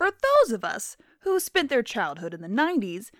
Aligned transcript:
For 0.00 0.10
those 0.10 0.52
of 0.52 0.64
us 0.64 0.96
who 1.24 1.38
spent 1.38 1.68
their 1.68 1.82
childhood 1.82 2.32
in 2.32 2.40
the 2.40 2.48
90s, 2.48 3.10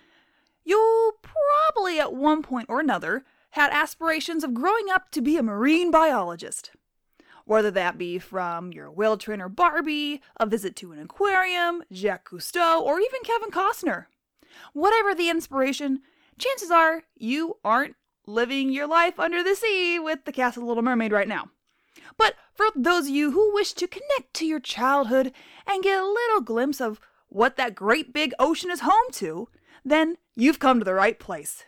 you 0.63 1.13
probably 1.21 1.99
at 1.99 2.11
one 2.11 2.41
point 2.41 2.69
or 2.69 2.79
another 2.79 3.23
had 3.51 3.71
aspirations 3.71 4.43
of 4.43 4.55
growing 4.55 4.89
up 4.89 5.11
to 5.11 5.21
be 5.21 5.37
a 5.37 5.43
marine 5.43 5.91
biologist. 5.91 6.71
Whether 7.45 7.69
that 7.69 7.99
be 7.99 8.17
from 8.17 8.73
your 8.73 8.89
whale 8.89 9.15
trainer 9.15 9.47
Barbie, 9.47 10.23
a 10.37 10.47
visit 10.47 10.75
to 10.77 10.91
an 10.91 10.97
aquarium, 10.97 11.83
Jacques 11.93 12.31
Cousteau, 12.31 12.81
or 12.81 12.99
even 12.99 13.21
Kevin 13.21 13.51
Costner. 13.51 14.05
Whatever 14.73 15.13
the 15.13 15.29
inspiration, 15.29 16.01
chances 16.39 16.71
are 16.71 17.03
you 17.15 17.57
aren't 17.63 17.95
living 18.25 18.71
your 18.71 18.87
life 18.87 19.19
under 19.19 19.43
the 19.43 19.53
sea 19.53 19.99
with 19.99 20.25
the 20.25 20.31
cast 20.31 20.57
of 20.57 20.63
Little 20.63 20.81
Mermaid 20.81 21.11
right 21.11 21.27
now. 21.27 21.51
But 22.17 22.35
for 22.53 22.67
those 22.75 23.05
of 23.05 23.11
you 23.11 23.31
who 23.31 23.53
wish 23.53 23.73
to 23.73 23.87
connect 23.87 24.33
to 24.35 24.45
your 24.45 24.59
childhood 24.59 25.31
and 25.67 25.83
get 25.83 26.01
a 26.01 26.05
little 26.05 26.41
glimpse 26.41 26.79
of 26.81 26.99
what 27.29 27.55
that 27.57 27.75
great 27.75 28.13
big 28.13 28.33
ocean 28.39 28.69
is 28.71 28.81
home 28.81 29.11
to, 29.13 29.47
then 29.83 30.17
you've 30.35 30.59
come 30.59 30.79
to 30.79 30.85
the 30.85 30.93
right 30.93 31.19
place. 31.19 31.63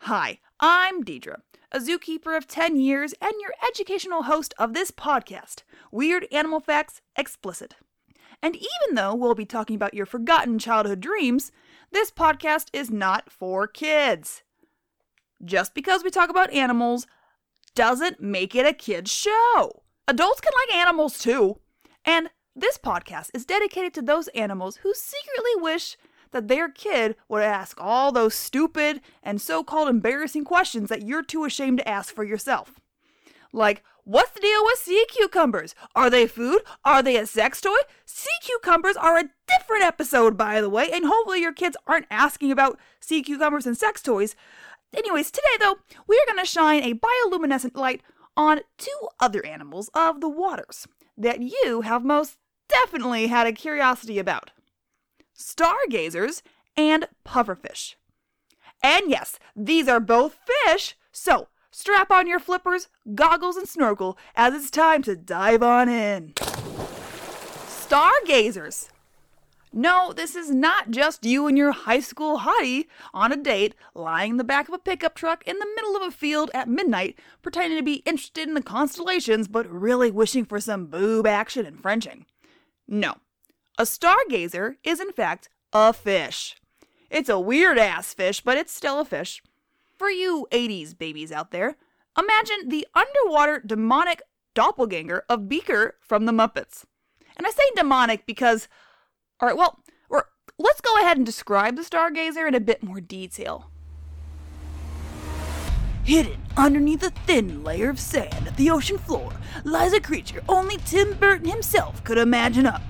Hi, 0.00 0.38
I'm 0.60 1.02
Deidre, 1.02 1.40
a 1.72 1.80
zookeeper 1.80 2.36
of 2.36 2.46
10 2.46 2.76
years 2.76 3.14
and 3.20 3.32
your 3.40 3.52
educational 3.66 4.24
host 4.24 4.54
of 4.58 4.74
this 4.74 4.90
podcast, 4.90 5.62
Weird 5.90 6.26
Animal 6.30 6.60
Facts 6.60 7.00
Explicit. 7.16 7.74
And 8.42 8.54
even 8.54 8.94
though 8.94 9.14
we'll 9.14 9.34
be 9.34 9.46
talking 9.46 9.76
about 9.76 9.94
your 9.94 10.06
forgotten 10.06 10.58
childhood 10.58 11.00
dreams, 11.00 11.50
this 11.90 12.10
podcast 12.10 12.68
is 12.72 12.90
not 12.90 13.30
for 13.30 13.66
kids. 13.66 14.42
Just 15.44 15.74
because 15.74 16.04
we 16.04 16.10
talk 16.10 16.30
about 16.30 16.52
animals 16.52 17.06
doesn't 17.76 18.20
make 18.20 18.56
it 18.56 18.66
a 18.66 18.72
kid's 18.72 19.12
show. 19.12 19.82
Adults 20.08 20.40
can 20.40 20.52
like 20.66 20.76
animals 20.76 21.18
too. 21.18 21.60
And 22.04 22.30
this 22.56 22.78
podcast 22.78 23.30
is 23.34 23.44
dedicated 23.44 23.94
to 23.94 24.02
those 24.02 24.28
animals 24.28 24.76
who 24.76 24.94
secretly 24.94 25.62
wish 25.62 25.96
that 26.32 26.48
their 26.48 26.68
kid 26.68 27.16
would 27.28 27.42
ask 27.42 27.76
all 27.80 28.10
those 28.10 28.34
stupid 28.34 29.00
and 29.22 29.40
so 29.40 29.62
called 29.62 29.88
embarrassing 29.88 30.44
questions 30.44 30.88
that 30.88 31.06
you're 31.06 31.22
too 31.22 31.44
ashamed 31.44 31.78
to 31.78 31.88
ask 31.88 32.14
for 32.14 32.24
yourself. 32.24 32.80
Like, 33.52 33.82
what's 34.04 34.32
the 34.32 34.40
deal 34.40 34.64
with 34.64 34.78
sea 34.78 35.04
cucumbers? 35.10 35.74
Are 35.94 36.10
they 36.10 36.26
food? 36.26 36.62
Are 36.84 37.02
they 37.02 37.16
a 37.16 37.26
sex 37.26 37.60
toy? 37.60 37.76
Sea 38.04 38.30
cucumbers 38.42 38.96
are 38.96 39.18
a 39.18 39.30
different 39.46 39.84
episode, 39.84 40.36
by 40.36 40.60
the 40.60 40.70
way, 40.70 40.90
and 40.92 41.04
hopefully 41.06 41.40
your 41.40 41.52
kids 41.52 41.76
aren't 41.86 42.06
asking 42.10 42.50
about 42.50 42.78
sea 43.00 43.22
cucumbers 43.22 43.66
and 43.66 43.76
sex 43.76 44.02
toys. 44.02 44.34
Anyways, 44.96 45.30
today 45.30 45.56
though, 45.60 45.76
we 46.06 46.16
are 46.16 46.32
going 46.32 46.42
to 46.42 46.50
shine 46.50 46.82
a 46.82 46.94
bioluminescent 46.94 47.76
light 47.76 48.00
on 48.36 48.60
two 48.78 49.08
other 49.20 49.44
animals 49.44 49.90
of 49.94 50.20
the 50.20 50.28
waters 50.28 50.88
that 51.18 51.40
you 51.42 51.82
have 51.82 52.04
most 52.04 52.38
definitely 52.68 53.26
had 53.26 53.46
a 53.46 53.52
curiosity 53.52 54.18
about 54.18 54.50
stargazers 55.34 56.42
and 56.76 57.06
pufferfish. 57.26 57.94
And 58.82 59.10
yes, 59.10 59.38
these 59.54 59.86
are 59.88 60.00
both 60.00 60.38
fish, 60.64 60.96
so 61.12 61.48
strap 61.70 62.10
on 62.10 62.26
your 62.26 62.38
flippers, 62.38 62.88
goggles, 63.14 63.56
and 63.56 63.68
snorkel 63.68 64.16
as 64.34 64.54
it's 64.54 64.70
time 64.70 65.02
to 65.02 65.14
dive 65.14 65.62
on 65.62 65.88
in. 65.88 66.32
Stargazers! 67.66 68.88
No, 69.78 70.14
this 70.14 70.34
is 70.34 70.50
not 70.50 70.90
just 70.90 71.26
you 71.26 71.46
and 71.46 71.58
your 71.58 71.72
high 71.72 72.00
school 72.00 72.38
hottie 72.38 72.86
on 73.12 73.30
a 73.30 73.36
date 73.36 73.74
lying 73.94 74.30
in 74.30 74.36
the 74.38 74.42
back 74.42 74.68
of 74.68 74.74
a 74.74 74.78
pickup 74.78 75.14
truck 75.14 75.46
in 75.46 75.58
the 75.58 75.68
middle 75.76 75.94
of 75.94 76.00
a 76.00 76.10
field 76.10 76.50
at 76.54 76.66
midnight 76.66 77.18
pretending 77.42 77.76
to 77.76 77.84
be 77.84 77.96
interested 78.06 78.48
in 78.48 78.54
the 78.54 78.62
constellations 78.62 79.48
but 79.48 79.70
really 79.70 80.10
wishing 80.10 80.46
for 80.46 80.58
some 80.60 80.86
boob 80.86 81.26
action 81.26 81.66
and 81.66 81.78
Frenching. 81.78 82.24
No. 82.88 83.16
A 83.76 83.82
stargazer 83.82 84.76
is 84.82 84.98
in 84.98 85.12
fact 85.12 85.50
a 85.74 85.92
fish. 85.92 86.56
It's 87.10 87.28
a 87.28 87.38
weird 87.38 87.76
ass 87.76 88.14
fish, 88.14 88.40
but 88.40 88.56
it's 88.56 88.72
still 88.72 88.98
a 88.98 89.04
fish. 89.04 89.42
For 89.98 90.08
you 90.08 90.46
80s 90.52 90.96
babies 90.96 91.30
out 91.30 91.50
there, 91.50 91.76
imagine 92.18 92.70
the 92.70 92.86
underwater 92.94 93.60
demonic 93.60 94.22
doppelganger 94.54 95.24
of 95.28 95.50
Beaker 95.50 95.96
from 96.00 96.24
the 96.24 96.32
Muppets. 96.32 96.86
And 97.36 97.46
I 97.46 97.50
say 97.50 97.62
demonic 97.74 98.24
because 98.24 98.68
all 99.40 99.48
right, 99.48 99.56
well, 99.56 99.78
let's 100.58 100.80
go 100.80 100.98
ahead 100.98 101.18
and 101.18 101.26
describe 101.26 101.76
the 101.76 101.82
stargazer 101.82 102.48
in 102.48 102.54
a 102.54 102.60
bit 102.60 102.82
more 102.82 103.00
detail. 103.00 103.70
Hidden 106.04 106.40
underneath 106.56 107.02
a 107.02 107.10
thin 107.26 107.62
layer 107.62 107.90
of 107.90 108.00
sand 108.00 108.46
at 108.46 108.56
the 108.56 108.70
ocean 108.70 108.96
floor 108.96 109.32
lies 109.64 109.92
a 109.92 110.00
creature 110.00 110.42
only 110.48 110.78
Tim 110.78 111.14
Burton 111.14 111.50
himself 111.50 112.02
could 112.04 112.16
imagine 112.16 112.64
up. 112.64 112.80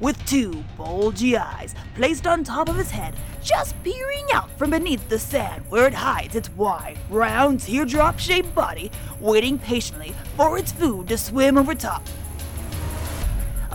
With 0.00 0.22
two 0.26 0.64
bulgy 0.76 1.36
eyes 1.36 1.74
placed 1.94 2.26
on 2.26 2.44
top 2.44 2.68
of 2.68 2.76
his 2.76 2.90
head, 2.90 3.14
just 3.42 3.82
peering 3.82 4.26
out 4.32 4.50
from 4.58 4.70
beneath 4.70 5.08
the 5.08 5.18
sand 5.18 5.64
where 5.70 5.86
it 5.86 5.94
hides 5.94 6.34
its 6.34 6.50
wide, 6.50 6.98
round, 7.08 7.60
teardrop 7.60 8.18
shaped 8.18 8.54
body, 8.54 8.90
waiting 9.18 9.58
patiently 9.58 10.14
for 10.36 10.58
its 10.58 10.72
food 10.72 11.08
to 11.08 11.16
swim 11.16 11.56
over 11.56 11.74
top 11.74 12.02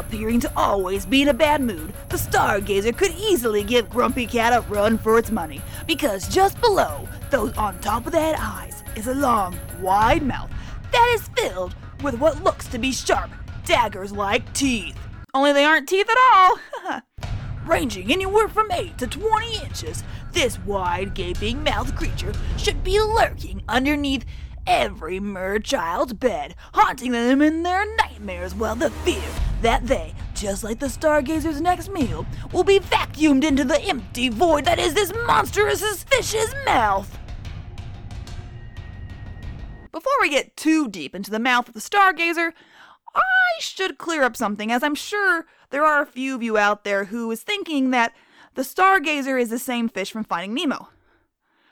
Appearing 0.07 0.39
to 0.41 0.51
always 0.55 1.03
be 1.03 1.23
in 1.23 1.29
a 1.29 1.33
bad 1.33 1.61
mood, 1.61 1.91
the 2.09 2.17
stargazer 2.17 2.95
could 2.95 3.11
easily 3.13 3.63
give 3.63 3.89
Grumpy 3.89 4.27
Cat 4.27 4.53
a 4.53 4.61
run 4.69 4.99
for 4.99 5.17
its 5.17 5.31
money, 5.31 5.61
because 5.87 6.27
just 6.27 6.61
below 6.61 7.07
those 7.31 7.57
on 7.57 7.79
top 7.79 8.05
of 8.05 8.13
head 8.13 8.35
eyes 8.37 8.83
is 8.95 9.07
a 9.07 9.15
long, 9.15 9.57
wide 9.81 10.21
mouth 10.21 10.51
that 10.91 11.11
is 11.15 11.27
filled 11.35 11.75
with 12.03 12.19
what 12.19 12.43
looks 12.43 12.67
to 12.67 12.77
be 12.77 12.91
sharp, 12.91 13.31
daggers 13.65 14.11
like 14.11 14.53
teeth. 14.53 14.95
Only 15.33 15.53
they 15.53 15.65
aren't 15.65 15.89
teeth 15.89 16.07
at 16.07 16.17
all! 16.33 17.01
Ranging 17.65 18.11
anywhere 18.11 18.47
from 18.47 18.71
8 18.71 18.99
to 18.99 19.07
20 19.07 19.63
inches, 19.63 20.03
this 20.33 20.59
wide, 20.59 21.15
gaping 21.15 21.63
mouthed 21.63 21.95
creature 21.95 22.31
should 22.57 22.83
be 22.83 22.99
lurking 22.99 23.63
underneath 23.67 24.23
every 24.67 25.19
mer 25.19 25.59
child's 25.59 26.13
bed, 26.13 26.55
haunting 26.73 27.11
them 27.11 27.41
in 27.41 27.63
their 27.63 27.85
nightmares 27.97 28.55
while 28.55 28.75
the 28.75 28.89
fear 28.89 29.23
that 29.61 29.85
they, 29.87 30.13
just 30.33 30.63
like 30.63 30.79
the 30.79 30.85
stargazer's 30.89 31.61
next 31.61 31.89
meal, 31.89 32.25
will 32.51 32.63
be 32.63 32.79
vacuumed 32.79 33.43
into 33.43 33.63
the 33.63 33.81
empty 33.81 34.29
void 34.29 34.65
that 34.65 34.79
is 34.79 34.93
this 34.93 35.13
monstrous 35.25 36.03
fish's 36.03 36.53
mouth. 36.65 37.17
Before 39.91 40.13
we 40.19 40.29
get 40.29 40.57
too 40.57 40.89
deep 40.89 41.15
into 41.15 41.31
the 41.31 41.39
mouth 41.39 41.67
of 41.67 41.73
the 41.73 41.79
stargazer, 41.79 42.51
I 43.15 43.59
should 43.59 43.97
clear 43.97 44.23
up 44.23 44.35
something, 44.35 44.71
as 44.71 44.83
I'm 44.83 44.95
sure 44.95 45.45
there 45.69 45.85
are 45.85 46.01
a 46.01 46.05
few 46.05 46.35
of 46.35 46.43
you 46.43 46.57
out 46.57 46.83
there 46.83 47.05
who 47.05 47.31
is 47.31 47.41
thinking 47.41 47.91
that 47.91 48.13
the 48.55 48.61
stargazer 48.61 49.39
is 49.41 49.49
the 49.49 49.59
same 49.59 49.87
fish 49.87 50.11
from 50.11 50.23
Finding 50.23 50.53
Nemo. 50.53 50.89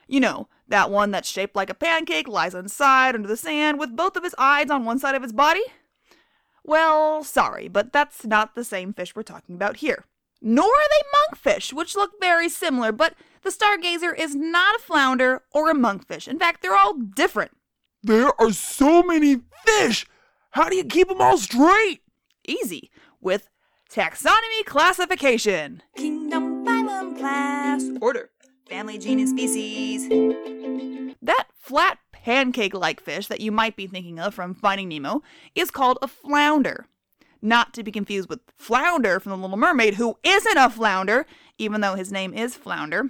You 0.07 0.21
know, 0.21 0.47
that 0.67 0.89
one 0.89 1.11
that's 1.11 1.29
shaped 1.29 1.55
like 1.55 1.69
a 1.69 1.75
pancake, 1.75 2.27
lies 2.27 2.55
inside 2.55 3.15
under 3.15 3.27
the 3.27 3.37
sand 3.37 3.79
with 3.79 3.95
both 3.95 4.15
of 4.15 4.23
his 4.23 4.35
eyes 4.37 4.69
on 4.69 4.85
one 4.85 4.99
side 4.99 5.15
of 5.15 5.23
his 5.23 5.33
body? 5.33 5.63
Well, 6.63 7.23
sorry, 7.23 7.67
but 7.67 7.91
that's 7.91 8.25
not 8.25 8.55
the 8.55 8.63
same 8.63 8.93
fish 8.93 9.15
we're 9.15 9.23
talking 9.23 9.55
about 9.55 9.77
here. 9.77 10.05
Nor 10.41 10.65
are 10.65 10.89
they 10.89 11.51
monkfish, 11.53 11.73
which 11.73 11.95
look 11.95 12.19
very 12.19 12.49
similar, 12.49 12.91
but 12.91 13.15
the 13.43 13.49
stargazer 13.49 14.17
is 14.17 14.35
not 14.35 14.75
a 14.75 14.79
flounder 14.79 15.43
or 15.51 15.69
a 15.69 15.75
monkfish. 15.75 16.27
In 16.27 16.39
fact, 16.39 16.61
they're 16.61 16.75
all 16.75 16.93
different. 16.93 17.51
There 18.01 18.31
are 18.39 18.51
so 18.51 19.03
many 19.03 19.41
fish! 19.65 20.05
How 20.51 20.69
do 20.69 20.75
you 20.75 20.83
keep 20.83 21.07
them 21.07 21.21
all 21.21 21.37
straight? 21.37 22.01
Easy, 22.45 22.91
with 23.21 23.49
taxonomy 23.89 24.65
classification. 24.65 25.81
Kingdom, 25.95 26.65
phylum, 26.65 27.17
class. 27.17 27.83
Order, 28.01 28.29
family, 28.67 28.97
genus, 28.97 29.29
species. 29.29 30.07
That 31.21 31.47
flat 31.57 31.99
pancake 32.11 32.73
like 32.73 33.01
fish 33.01 33.27
that 33.27 33.41
you 33.41 33.51
might 33.51 33.75
be 33.75 33.87
thinking 33.87 34.19
of 34.19 34.33
from 34.33 34.53
Finding 34.53 34.89
Nemo 34.89 35.21
is 35.55 35.71
called 35.71 35.99
a 36.01 36.07
flounder. 36.07 36.85
Not 37.41 37.73
to 37.73 37.83
be 37.83 37.91
confused 37.91 38.29
with 38.29 38.39
Flounder 38.57 39.19
from 39.19 39.31
The 39.31 39.37
Little 39.37 39.57
Mermaid, 39.57 39.95
who 39.95 40.17
isn't 40.23 40.57
a 40.57 40.69
flounder, 40.69 41.25
even 41.57 41.81
though 41.81 41.95
his 41.95 42.09
name 42.09 42.33
is 42.33 42.55
Flounder. 42.55 43.09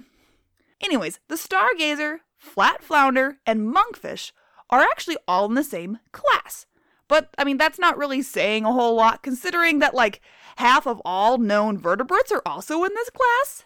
Anyways, 0.80 1.20
the 1.28 1.36
stargazer, 1.36 2.18
flat 2.36 2.82
flounder, 2.82 3.38
and 3.46 3.72
monkfish 3.72 4.32
are 4.70 4.80
actually 4.80 5.16
all 5.28 5.46
in 5.46 5.54
the 5.54 5.62
same 5.62 6.00
class. 6.10 6.66
But, 7.06 7.32
I 7.38 7.44
mean, 7.44 7.58
that's 7.58 7.78
not 7.78 7.96
really 7.96 8.22
saying 8.22 8.64
a 8.64 8.72
whole 8.72 8.96
lot 8.96 9.22
considering 9.22 9.78
that, 9.78 9.94
like, 9.94 10.20
half 10.56 10.84
of 10.86 11.00
all 11.04 11.38
known 11.38 11.78
vertebrates 11.78 12.32
are 12.32 12.42
also 12.44 12.82
in 12.82 12.92
this 12.94 13.10
class. 13.10 13.64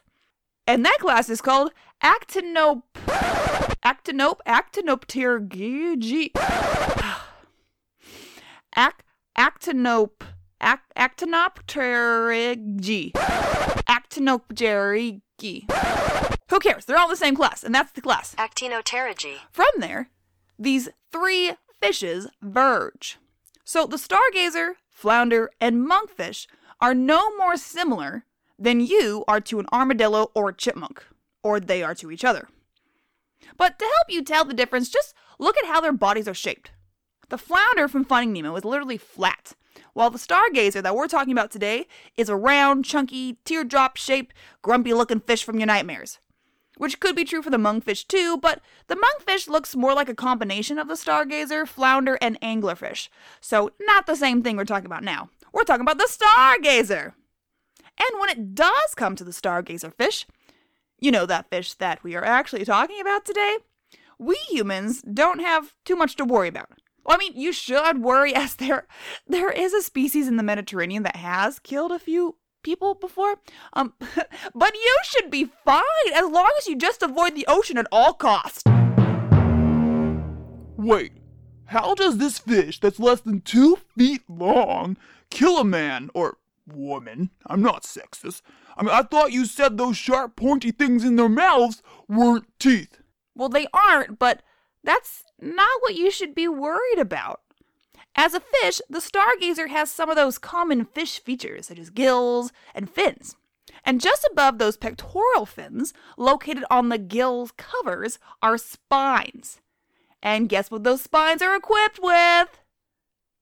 And 0.66 0.84
that 0.84 0.98
class 1.00 1.30
is 1.30 1.40
called 1.40 1.72
Actinope. 2.02 2.82
Actinope, 3.84 4.40
Actinopterygii. 4.46 6.30
Ac, 8.76 8.94
actinope, 9.36 10.22
ac, 10.60 10.78
Actinopterygii. 10.96 13.12
Actinopterygii. 13.88 15.64
Who 16.50 16.58
cares? 16.60 16.84
They're 16.84 16.98
all 16.98 17.08
the 17.08 17.16
same 17.16 17.34
class, 17.34 17.64
and 17.64 17.74
that's 17.74 17.90
the 17.92 18.00
class. 18.00 18.34
Actinopterygii. 18.36 19.36
From 19.50 19.66
there, 19.78 20.10
these 20.58 20.88
three 21.12 21.52
fishes 21.80 22.28
verge. 22.42 23.18
So 23.64 23.86
the 23.86 23.96
stargazer, 23.96 24.74
flounder, 24.90 25.50
and 25.60 25.88
monkfish 25.88 26.46
are 26.80 26.94
no 26.94 27.36
more 27.36 27.56
similar 27.56 28.24
than 28.58 28.80
you 28.80 29.24
are 29.28 29.40
to 29.42 29.60
an 29.60 29.66
armadillo 29.72 30.30
or 30.34 30.48
a 30.50 30.54
chipmunk, 30.54 31.04
or 31.48 31.58
they 31.58 31.82
are 31.82 31.94
to 31.94 32.10
each 32.10 32.26
other. 32.26 32.46
But 33.56 33.78
to 33.78 33.84
help 33.86 34.10
you 34.10 34.22
tell 34.22 34.44
the 34.44 34.52
difference, 34.52 34.90
just 34.90 35.14
look 35.38 35.56
at 35.56 35.66
how 35.66 35.80
their 35.80 35.92
bodies 35.92 36.28
are 36.28 36.34
shaped. 36.34 36.72
The 37.30 37.38
flounder 37.38 37.88
from 37.88 38.04
Finding 38.04 38.34
Nemo 38.34 38.54
is 38.56 38.66
literally 38.66 38.98
flat, 38.98 39.54
while 39.94 40.10
the 40.10 40.18
stargazer 40.18 40.82
that 40.82 40.94
we're 40.94 41.08
talking 41.08 41.32
about 41.32 41.50
today 41.50 41.86
is 42.18 42.28
a 42.28 42.36
round, 42.36 42.84
chunky, 42.84 43.38
teardrop 43.46 43.96
shaped, 43.96 44.34
grumpy 44.60 44.92
looking 44.92 45.20
fish 45.20 45.42
from 45.42 45.58
your 45.58 45.66
nightmares. 45.66 46.18
Which 46.76 47.00
could 47.00 47.16
be 47.16 47.24
true 47.24 47.42
for 47.42 47.50
the 47.50 47.56
monkfish 47.56 48.06
too, 48.06 48.36
but 48.36 48.60
the 48.86 48.96
monkfish 48.96 49.48
looks 49.48 49.74
more 49.74 49.94
like 49.94 50.10
a 50.10 50.14
combination 50.14 50.78
of 50.78 50.86
the 50.86 50.94
stargazer, 50.94 51.66
flounder, 51.66 52.18
and 52.20 52.38
anglerfish. 52.40 53.08
So, 53.40 53.72
not 53.80 54.06
the 54.06 54.14
same 54.16 54.42
thing 54.42 54.56
we're 54.56 54.64
talking 54.64 54.86
about 54.86 55.02
now. 55.02 55.30
We're 55.52 55.64
talking 55.64 55.82
about 55.82 55.98
the 55.98 56.08
stargazer. 56.10 57.14
And 57.98 58.20
when 58.20 58.30
it 58.30 58.54
does 58.54 58.94
come 58.94 59.16
to 59.16 59.24
the 59.24 59.32
stargazer 59.32 59.92
fish, 59.92 60.26
you 60.98 61.10
know 61.10 61.26
that 61.26 61.50
fish 61.50 61.74
that 61.74 62.02
we 62.02 62.14
are 62.14 62.24
actually 62.24 62.64
talking 62.64 63.00
about 63.00 63.24
today, 63.24 63.58
we 64.18 64.36
humans 64.48 65.02
don't 65.02 65.40
have 65.40 65.74
too 65.84 65.96
much 65.96 66.16
to 66.16 66.24
worry 66.24 66.48
about. 66.48 66.68
Well, 67.04 67.16
I 67.16 67.18
mean, 67.18 67.32
you 67.36 67.52
should 67.52 68.02
worry 68.02 68.34
as 68.34 68.56
there 68.56 68.86
there 69.26 69.50
is 69.50 69.72
a 69.72 69.82
species 69.82 70.28
in 70.28 70.36
the 70.36 70.42
Mediterranean 70.42 71.02
that 71.04 71.16
has 71.16 71.58
killed 71.58 71.92
a 71.92 71.98
few 71.98 72.36
people 72.62 72.94
before. 72.94 73.36
Um 73.72 73.94
but 74.54 74.74
you 74.74 74.96
should 75.04 75.30
be 75.30 75.50
fine 75.64 76.12
as 76.14 76.28
long 76.28 76.50
as 76.58 76.66
you 76.66 76.76
just 76.76 77.02
avoid 77.02 77.34
the 77.34 77.46
ocean 77.48 77.78
at 77.78 77.86
all 77.92 78.12
costs. 78.12 78.62
Wait, 80.76 81.12
how 81.66 81.94
does 81.94 82.18
this 82.18 82.38
fish 82.38 82.80
that's 82.80 83.00
less 83.00 83.20
than 83.20 83.40
two 83.40 83.78
feet 83.96 84.22
long 84.28 84.96
kill 85.30 85.58
a 85.58 85.64
man 85.64 86.10
or 86.14 86.38
woman? 86.72 87.30
I'm 87.46 87.62
not 87.62 87.82
sexist. 87.82 88.42
I 88.76 88.82
mean, 88.82 88.94
I 88.94 89.02
thought 89.02 89.32
you 89.32 89.46
said 89.46 89.76
those 89.76 89.96
sharp, 89.96 90.36
pointy 90.36 90.70
things 90.70 91.04
in 91.04 91.16
their 91.16 91.28
mouths 91.28 91.82
weren't 92.08 92.46
teeth. 92.58 93.00
Well, 93.34 93.48
they 93.48 93.66
aren't, 93.72 94.18
but 94.18 94.42
that's 94.84 95.24
not 95.40 95.80
what 95.80 95.94
you 95.94 96.10
should 96.10 96.34
be 96.34 96.48
worried 96.48 96.98
about. 96.98 97.40
As 98.14 98.34
a 98.34 98.40
fish, 98.40 98.80
the 98.90 98.98
stargazer 98.98 99.68
has 99.68 99.90
some 99.90 100.10
of 100.10 100.16
those 100.16 100.38
common 100.38 100.84
fish 100.84 101.20
features, 101.20 101.66
such 101.66 101.78
as 101.78 101.90
gills 101.90 102.52
and 102.74 102.90
fins. 102.90 103.36
And 103.84 104.00
just 104.00 104.26
above 104.30 104.58
those 104.58 104.76
pectoral 104.76 105.46
fins, 105.46 105.94
located 106.16 106.64
on 106.70 106.88
the 106.88 106.98
gills 106.98 107.52
covers, 107.56 108.18
are 108.42 108.58
spines. 108.58 109.60
And 110.22 110.48
guess 110.48 110.70
what 110.70 110.82
those 110.82 111.02
spines 111.02 111.42
are 111.42 111.54
equipped 111.54 112.00
with? 112.02 112.48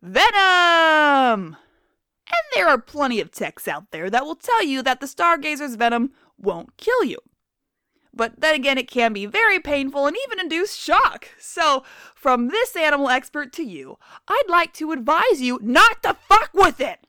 Venom! 0.03 1.57
And 2.29 2.37
there 2.55 2.69
are 2.69 2.79
plenty 2.79 3.21
of 3.21 3.31
texts 3.31 3.69
out 3.69 3.91
there 3.91 4.11
that 4.11 4.25
will 4.25 4.37
tell 4.37 4.65
you 4.65 4.83
that 4.83 5.01
the 5.01 5.07
stargazer's 5.07 5.77
venom 5.77 6.13
won't 6.39 6.77
kill 6.77 7.05
you. 7.05 7.19
But 8.13 8.41
then 8.41 8.55
again, 8.55 8.79
it 8.79 8.91
can 8.91 9.13
be 9.13 9.27
very 9.27 9.61
painful 9.61 10.07
and 10.07 10.17
even 10.27 10.41
induce 10.41 10.75
shock. 10.75 11.29
So, 11.39 11.85
from 12.15 12.49
this 12.49 12.75
animal 12.75 13.11
expert 13.11 13.53
to 13.55 13.63
you, 13.63 13.99
I'd 14.27 14.49
like 14.49 14.73
to 14.75 14.93
advise 14.93 15.43
you 15.43 15.59
not 15.63 16.03
to 16.03 16.15
fuck 16.15 16.51
with 16.55 16.81
it! 16.81 17.07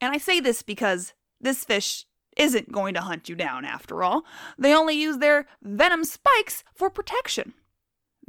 And 0.00 0.14
I 0.14 0.18
say 0.18 0.38
this 0.38 0.60
because 0.60 1.14
this 1.40 1.64
fish 1.64 2.04
isn't 2.36 2.70
going 2.70 2.92
to 2.92 3.00
hunt 3.00 3.30
you 3.30 3.34
down 3.34 3.64
after 3.64 4.02
all. 4.02 4.24
They 4.58 4.74
only 4.74 4.94
use 4.94 5.16
their 5.16 5.46
venom 5.62 6.04
spikes 6.04 6.62
for 6.74 6.90
protection. 6.90 7.54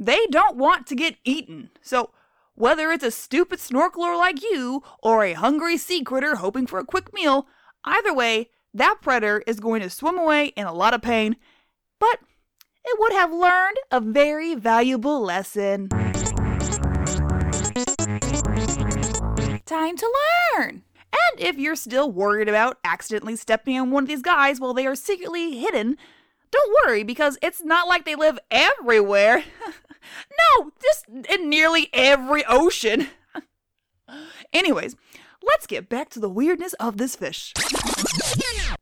They 0.00 0.26
don't 0.30 0.56
want 0.56 0.86
to 0.86 0.94
get 0.94 1.16
eaten. 1.24 1.68
So, 1.82 2.10
whether 2.58 2.90
it's 2.90 3.04
a 3.04 3.10
stupid 3.12 3.60
snorkeler 3.60 4.18
like 4.18 4.42
you 4.42 4.82
or 5.00 5.22
a 5.22 5.32
hungry 5.32 5.76
sea 5.76 6.02
critter 6.02 6.36
hoping 6.36 6.66
for 6.66 6.80
a 6.80 6.84
quick 6.84 7.14
meal, 7.14 7.46
either 7.84 8.12
way, 8.12 8.50
that 8.74 8.96
predator 9.00 9.44
is 9.46 9.60
going 9.60 9.80
to 9.80 9.88
swim 9.88 10.18
away 10.18 10.46
in 10.48 10.66
a 10.66 10.74
lot 10.74 10.92
of 10.92 11.00
pain, 11.00 11.36
but 12.00 12.18
it 12.84 12.98
would 12.98 13.12
have 13.12 13.32
learned 13.32 13.76
a 13.92 14.00
very 14.00 14.56
valuable 14.56 15.20
lesson. 15.20 15.88
Time 19.64 19.96
to 19.96 20.12
learn! 20.56 20.82
And 21.12 21.40
if 21.40 21.58
you're 21.58 21.76
still 21.76 22.10
worried 22.10 22.48
about 22.48 22.78
accidentally 22.82 23.36
stepping 23.36 23.78
on 23.78 23.92
one 23.92 24.02
of 24.02 24.08
these 24.08 24.22
guys 24.22 24.58
while 24.58 24.74
they 24.74 24.86
are 24.86 24.96
secretly 24.96 25.58
hidden, 25.58 25.96
don't 26.50 26.76
worry 26.84 27.04
because 27.04 27.38
it's 27.40 27.62
not 27.62 27.86
like 27.86 28.04
they 28.04 28.16
live 28.16 28.40
everywhere. 28.50 29.44
no, 30.38 30.70
just 30.82 31.06
in 31.28 31.48
nearly 31.48 31.88
every 31.92 32.44
ocean. 32.46 33.08
Anyways, 34.52 34.96
let's 35.42 35.66
get 35.66 35.88
back 35.88 36.08
to 36.10 36.20
the 36.20 36.28
weirdness 36.28 36.74
of 36.74 36.96
this 36.96 37.16
fish. 37.16 37.52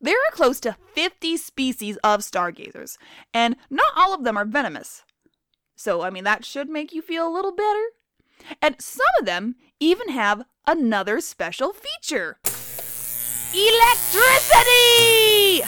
There 0.00 0.16
are 0.16 0.32
close 0.32 0.60
to 0.60 0.76
50 0.94 1.36
species 1.36 1.96
of 2.04 2.22
stargazers, 2.22 2.98
and 3.32 3.56
not 3.70 3.92
all 3.96 4.14
of 4.14 4.24
them 4.24 4.36
are 4.36 4.44
venomous. 4.44 5.04
So, 5.74 6.02
I 6.02 6.10
mean, 6.10 6.24
that 6.24 6.44
should 6.44 6.68
make 6.68 6.92
you 6.92 7.02
feel 7.02 7.26
a 7.26 7.32
little 7.32 7.54
better. 7.54 7.82
And 8.62 8.80
some 8.80 9.06
of 9.18 9.26
them 9.26 9.56
even 9.80 10.10
have 10.10 10.44
another 10.66 11.20
special 11.20 11.72
feature 11.72 12.38
electricity! 13.54 15.62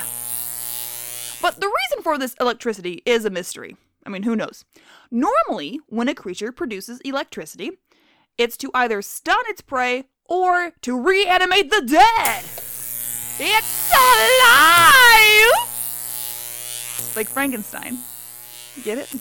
But 1.41 1.61
the 1.61 1.69
reason 1.69 2.03
for 2.03 2.19
this 2.19 2.35
electricity 2.41 3.03
is 3.07 3.25
a 3.25 3.31
mystery. 3.31 3.77
I 4.09 4.11
mean, 4.11 4.23
who 4.23 4.35
knows? 4.35 4.65
Normally, 5.11 5.81
when 5.87 6.09
a 6.09 6.15
creature 6.15 6.51
produces 6.51 6.99
electricity, 7.01 7.73
it's 8.39 8.57
to 8.57 8.71
either 8.73 9.03
stun 9.03 9.43
its 9.49 9.61
prey 9.61 10.05
or 10.25 10.73
to 10.81 10.99
reanimate 10.99 11.71
the 11.71 11.83
dead. 11.83 12.43
It's 13.39 13.93
alive! 13.93 15.53
Like 17.15 17.29
Frankenstein. 17.29 17.99
Get 18.83 18.97
it? 18.97 19.15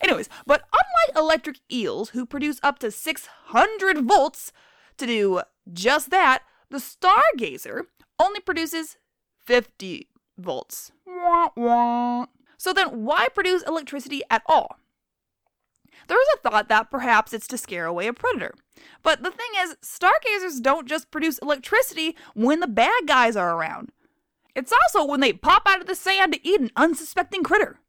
Anyways, 0.00 0.28
but 0.46 0.62
unlike 0.72 1.18
electric 1.20 1.58
eels 1.72 2.10
who 2.10 2.26
produce 2.26 2.60
up 2.62 2.78
to 2.78 2.92
600 2.92 3.98
volts 4.06 4.52
to 4.96 5.06
do 5.06 5.40
just 5.72 6.10
that, 6.10 6.44
the 6.70 6.78
stargazer 6.78 7.86
only 8.20 8.38
produces 8.38 8.96
50 9.44 10.06
volts. 10.38 10.92
Wah, 11.04 11.48
wah. 11.56 12.26
So 12.60 12.74
then, 12.74 13.06
why 13.06 13.28
produce 13.28 13.62
electricity 13.62 14.20
at 14.28 14.42
all? 14.44 14.76
There 16.08 16.20
is 16.20 16.28
a 16.34 16.46
thought 16.46 16.68
that 16.68 16.90
perhaps 16.90 17.32
it's 17.32 17.46
to 17.46 17.56
scare 17.56 17.86
away 17.86 18.06
a 18.06 18.12
predator. 18.12 18.54
But 19.02 19.22
the 19.22 19.30
thing 19.30 19.48
is, 19.60 19.78
stargazers 19.80 20.60
don't 20.60 20.86
just 20.86 21.10
produce 21.10 21.38
electricity 21.38 22.14
when 22.34 22.60
the 22.60 22.66
bad 22.66 23.06
guys 23.06 23.34
are 23.34 23.56
around. 23.56 23.92
It's 24.54 24.72
also 24.72 25.06
when 25.06 25.20
they 25.20 25.32
pop 25.32 25.62
out 25.64 25.80
of 25.80 25.86
the 25.86 25.94
sand 25.94 26.34
to 26.34 26.46
eat 26.46 26.60
an 26.60 26.70
unsuspecting 26.76 27.42
critter. 27.42 27.80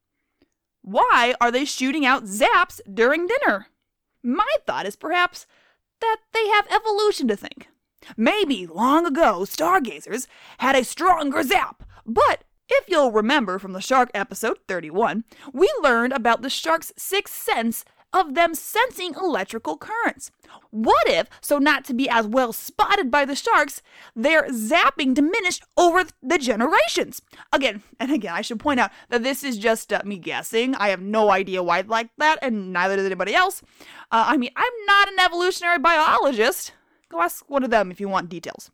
Why 0.84 1.36
are 1.42 1.52
they 1.52 1.66
shooting 1.66 2.06
out 2.06 2.24
zaps 2.24 2.80
during 2.90 3.28
dinner? 3.28 3.68
My 4.24 4.48
thought 4.66 4.86
is 4.86 4.96
perhaps 4.96 5.48
that 6.00 6.20
they 6.32 6.48
have 6.48 6.72
evolution 6.72 7.28
to 7.28 7.36
think. 7.36 7.68
Maybe 8.16 8.66
long 8.66 9.06
ago, 9.06 9.44
stargazers 9.44 10.30
had 10.60 10.78
a 10.78 10.86
stronger 10.86 11.44
zap, 11.44 11.84
but 12.06 12.46
if 12.72 12.90
you'll 12.90 13.12
remember 13.12 13.60
from 13.60 13.74
the 13.74 13.82
shark 13.82 14.10
episode 14.14 14.58
31, 14.68 15.24
we 15.54 15.72
learned 15.82 16.14
about 16.14 16.42
the 16.42 16.50
shark's 16.50 16.94
sixth 16.98 17.36
sense 17.36 17.86
of 18.14 18.34
them 18.34 18.54
sensing 18.54 19.14
electrical 19.16 19.78
currents. 19.78 20.32
What 20.70 21.08
if, 21.08 21.28
so 21.42 21.58
not 21.58 21.86
to 21.86 21.94
be 21.94 22.10
as 22.10 22.28
well 22.28 22.54
spotted 22.54 23.10
by 23.10 23.26
the 23.26 23.36
sharks, 23.36 23.82
their 24.16 24.44
zapping 24.50 25.14
diminished 25.14 25.64
over 25.78 26.04
the 26.22 26.38
generations? 26.38 27.22
Again, 27.54 27.84
and 28.00 28.12
again, 28.12 28.34
I 28.34 28.42
should 28.42 28.60
point 28.60 28.80
out 28.80 28.92
that 29.10 29.24
this 29.24 29.44
is 29.44 29.58
just 29.58 29.94
uh, 29.94 30.02
me 30.06 30.18
guessing. 30.18 30.76
I 30.76 30.90
have 30.90 31.02
no 31.02 31.32
idea 31.32 31.64
why 31.64 31.80
it's 31.80 31.90
like 31.90 32.10
that, 32.18 32.40
and 32.42 32.74
neither 32.74 32.96
does 32.96 33.06
anybody 33.06 33.34
else. 33.34 33.62
Uh, 34.12 34.26
I 34.28 34.38
mean, 34.38 34.52
I'm 34.56 34.86
not 34.86 35.08
an 35.10 35.20
evolutionary 35.20 35.80
biologist. 35.80 36.74
Go 37.10 37.22
ask 37.22 37.50
one 37.50 37.64
of 37.64 37.70
them 37.70 37.92
if 37.92 38.00
you 38.00 38.10
want 38.10 38.30
details. 38.30 38.72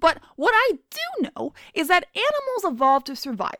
But 0.00 0.18
what 0.36 0.52
I 0.54 0.78
do 0.90 1.30
know 1.36 1.52
is 1.74 1.88
that 1.88 2.06
animals 2.14 2.74
evolved 2.74 3.06
to 3.06 3.16
survive. 3.16 3.58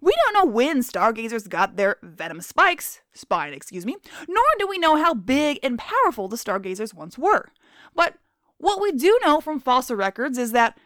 We 0.00 0.12
don't 0.24 0.34
know 0.34 0.52
when 0.52 0.82
stargazers 0.82 1.46
got 1.46 1.76
their 1.76 1.96
venom 2.02 2.40
spikes, 2.40 3.00
spine, 3.12 3.52
excuse 3.52 3.86
me, 3.86 3.96
nor 4.28 4.44
do 4.58 4.66
we 4.66 4.78
know 4.78 4.96
how 4.96 5.14
big 5.14 5.60
and 5.62 5.78
powerful 5.78 6.26
the 6.26 6.36
stargazers 6.36 6.92
once 6.92 7.16
were. 7.16 7.50
But 7.94 8.16
what 8.58 8.82
we 8.82 8.90
do 8.90 9.16
know 9.24 9.40
from 9.40 9.60
fossil 9.60 9.94
records 9.94 10.38
is 10.38 10.50
that 10.52 10.76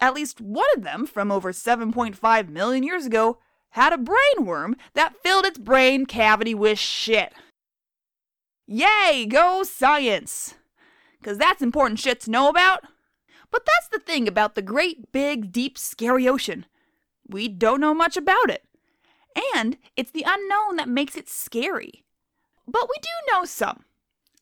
at 0.00 0.14
least 0.14 0.40
one 0.40 0.68
of 0.76 0.82
them, 0.82 1.06
from 1.06 1.30
over 1.30 1.52
7.5 1.52 2.48
million 2.48 2.82
years 2.82 3.04
ago, 3.04 3.38
had 3.70 3.92
a 3.92 3.98
brain 3.98 4.46
worm 4.46 4.76
that 4.94 5.16
filled 5.22 5.44
its 5.44 5.58
brain 5.58 6.06
cavity 6.06 6.54
with 6.54 6.78
shit. 6.78 7.34
Yay, 8.66 9.26
go 9.28 9.62
science! 9.62 10.54
Because 11.20 11.36
that's 11.36 11.60
important 11.60 11.98
shit 11.98 12.20
to 12.20 12.30
know 12.30 12.48
about. 12.48 12.84
But 13.50 13.66
that's 13.66 13.88
the 13.88 13.98
thing 13.98 14.28
about 14.28 14.54
the 14.54 14.62
great, 14.62 15.12
big, 15.12 15.52
deep, 15.52 15.78
scary 15.78 16.28
ocean. 16.28 16.66
We 17.28 17.48
don't 17.48 17.80
know 17.80 17.94
much 17.94 18.16
about 18.16 18.50
it. 18.50 18.64
And 19.54 19.76
it's 19.96 20.10
the 20.10 20.24
unknown 20.26 20.76
that 20.76 20.88
makes 20.88 21.16
it 21.16 21.28
scary. 21.28 22.04
But 22.66 22.88
we 22.88 22.96
do 23.00 23.32
know 23.32 23.44
some. 23.44 23.84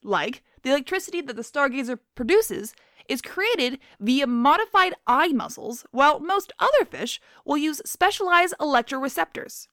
Like, 0.03 0.43
the 0.63 0.71
electricity 0.71 1.21
that 1.21 1.37
the 1.37 1.43
stargazer 1.43 1.99
produces 2.15 2.75
is 3.09 3.23
created 3.23 3.79
via 4.01 4.27
modified 4.27 4.95
eye 5.07 5.29
muscles, 5.29 5.85
while 5.91 6.19
most 6.19 6.53
other 6.59 6.85
fish 6.85 7.21
will 7.45 7.57
use 7.57 7.81
specialized 7.85 8.55
electroreceptors. 8.61 9.69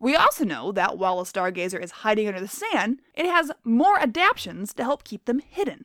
We 0.00 0.16
also 0.16 0.44
know 0.44 0.72
that 0.72 0.98
while 0.98 1.20
a 1.20 1.24
stargazer 1.24 1.80
is 1.80 1.90
hiding 2.02 2.26
under 2.26 2.40
the 2.40 2.48
sand, 2.48 3.00
it 3.14 3.26
has 3.26 3.52
more 3.62 3.98
adaptations 3.98 4.74
to 4.74 4.84
help 4.84 5.04
keep 5.04 5.24
them 5.24 5.38
hidden. 5.38 5.84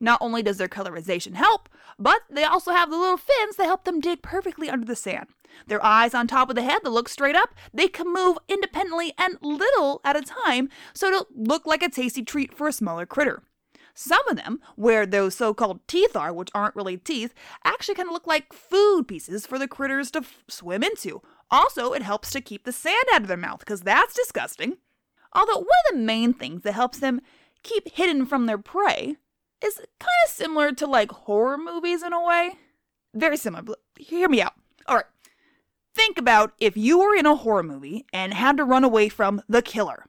Not 0.00 0.18
only 0.20 0.42
does 0.42 0.58
their 0.58 0.68
colorization 0.68 1.34
help, 1.34 1.68
but 1.98 2.22
they 2.30 2.44
also 2.44 2.72
have 2.72 2.90
the 2.90 2.98
little 2.98 3.16
fins 3.16 3.56
that 3.56 3.64
help 3.64 3.84
them 3.84 4.00
dig 4.00 4.22
perfectly 4.22 4.68
under 4.68 4.86
the 4.86 4.96
sand. 4.96 5.26
Their 5.66 5.84
eyes 5.84 6.14
on 6.14 6.26
top 6.26 6.50
of 6.50 6.56
the 6.56 6.62
head 6.62 6.80
that 6.82 6.90
look 6.90 7.08
straight 7.08 7.36
up, 7.36 7.54
they 7.72 7.88
can 7.88 8.12
move 8.12 8.38
independently 8.48 9.14
and 9.16 9.38
little 9.40 10.00
at 10.04 10.16
a 10.16 10.22
time 10.22 10.68
so 10.92 11.06
it'll 11.06 11.26
look 11.34 11.66
like 11.66 11.82
a 11.82 11.88
tasty 11.88 12.22
treat 12.22 12.54
for 12.54 12.68
a 12.68 12.72
smaller 12.72 13.06
critter. 13.06 13.42
Some 13.94 14.28
of 14.28 14.36
them, 14.36 14.60
where 14.74 15.06
those 15.06 15.34
so 15.34 15.54
called 15.54 15.80
teeth 15.88 16.14
are, 16.14 16.30
which 16.30 16.50
aren't 16.54 16.76
really 16.76 16.98
teeth, 16.98 17.32
actually 17.64 17.94
kind 17.94 18.08
of 18.08 18.12
look 18.12 18.26
like 18.26 18.52
food 18.52 19.08
pieces 19.08 19.46
for 19.46 19.58
the 19.58 19.66
critters 19.66 20.10
to 20.10 20.18
f- 20.18 20.44
swim 20.48 20.82
into. 20.82 21.22
Also, 21.50 21.94
it 21.94 22.02
helps 22.02 22.30
to 22.32 22.42
keep 22.42 22.64
the 22.64 22.72
sand 22.72 23.06
out 23.14 23.22
of 23.22 23.28
their 23.28 23.38
mouth, 23.38 23.60
because 23.60 23.80
that's 23.80 24.12
disgusting. 24.12 24.76
Although, 25.32 25.60
one 25.60 25.66
of 25.88 25.94
the 25.94 26.04
main 26.04 26.34
things 26.34 26.62
that 26.62 26.74
helps 26.74 26.98
them 26.98 27.22
keep 27.62 27.88
hidden 27.88 28.26
from 28.26 28.44
their 28.44 28.58
prey 28.58 29.16
is 29.64 29.76
kind 29.76 30.10
of 30.26 30.32
similar 30.32 30.72
to 30.72 30.86
like 30.86 31.10
horror 31.10 31.58
movies 31.58 32.02
in 32.02 32.12
a 32.12 32.24
way. 32.24 32.52
Very 33.14 33.36
similar. 33.36 33.62
But 33.62 33.78
hear 33.98 34.28
me 34.28 34.40
out. 34.40 34.54
All 34.86 34.96
right. 34.96 35.04
Think 35.94 36.18
about 36.18 36.52
if 36.60 36.76
you 36.76 36.98
were 36.98 37.14
in 37.14 37.26
a 37.26 37.34
horror 37.34 37.62
movie 37.62 38.04
and 38.12 38.34
had 38.34 38.58
to 38.58 38.64
run 38.64 38.84
away 38.84 39.08
from 39.08 39.42
the 39.48 39.62
killer. 39.62 40.04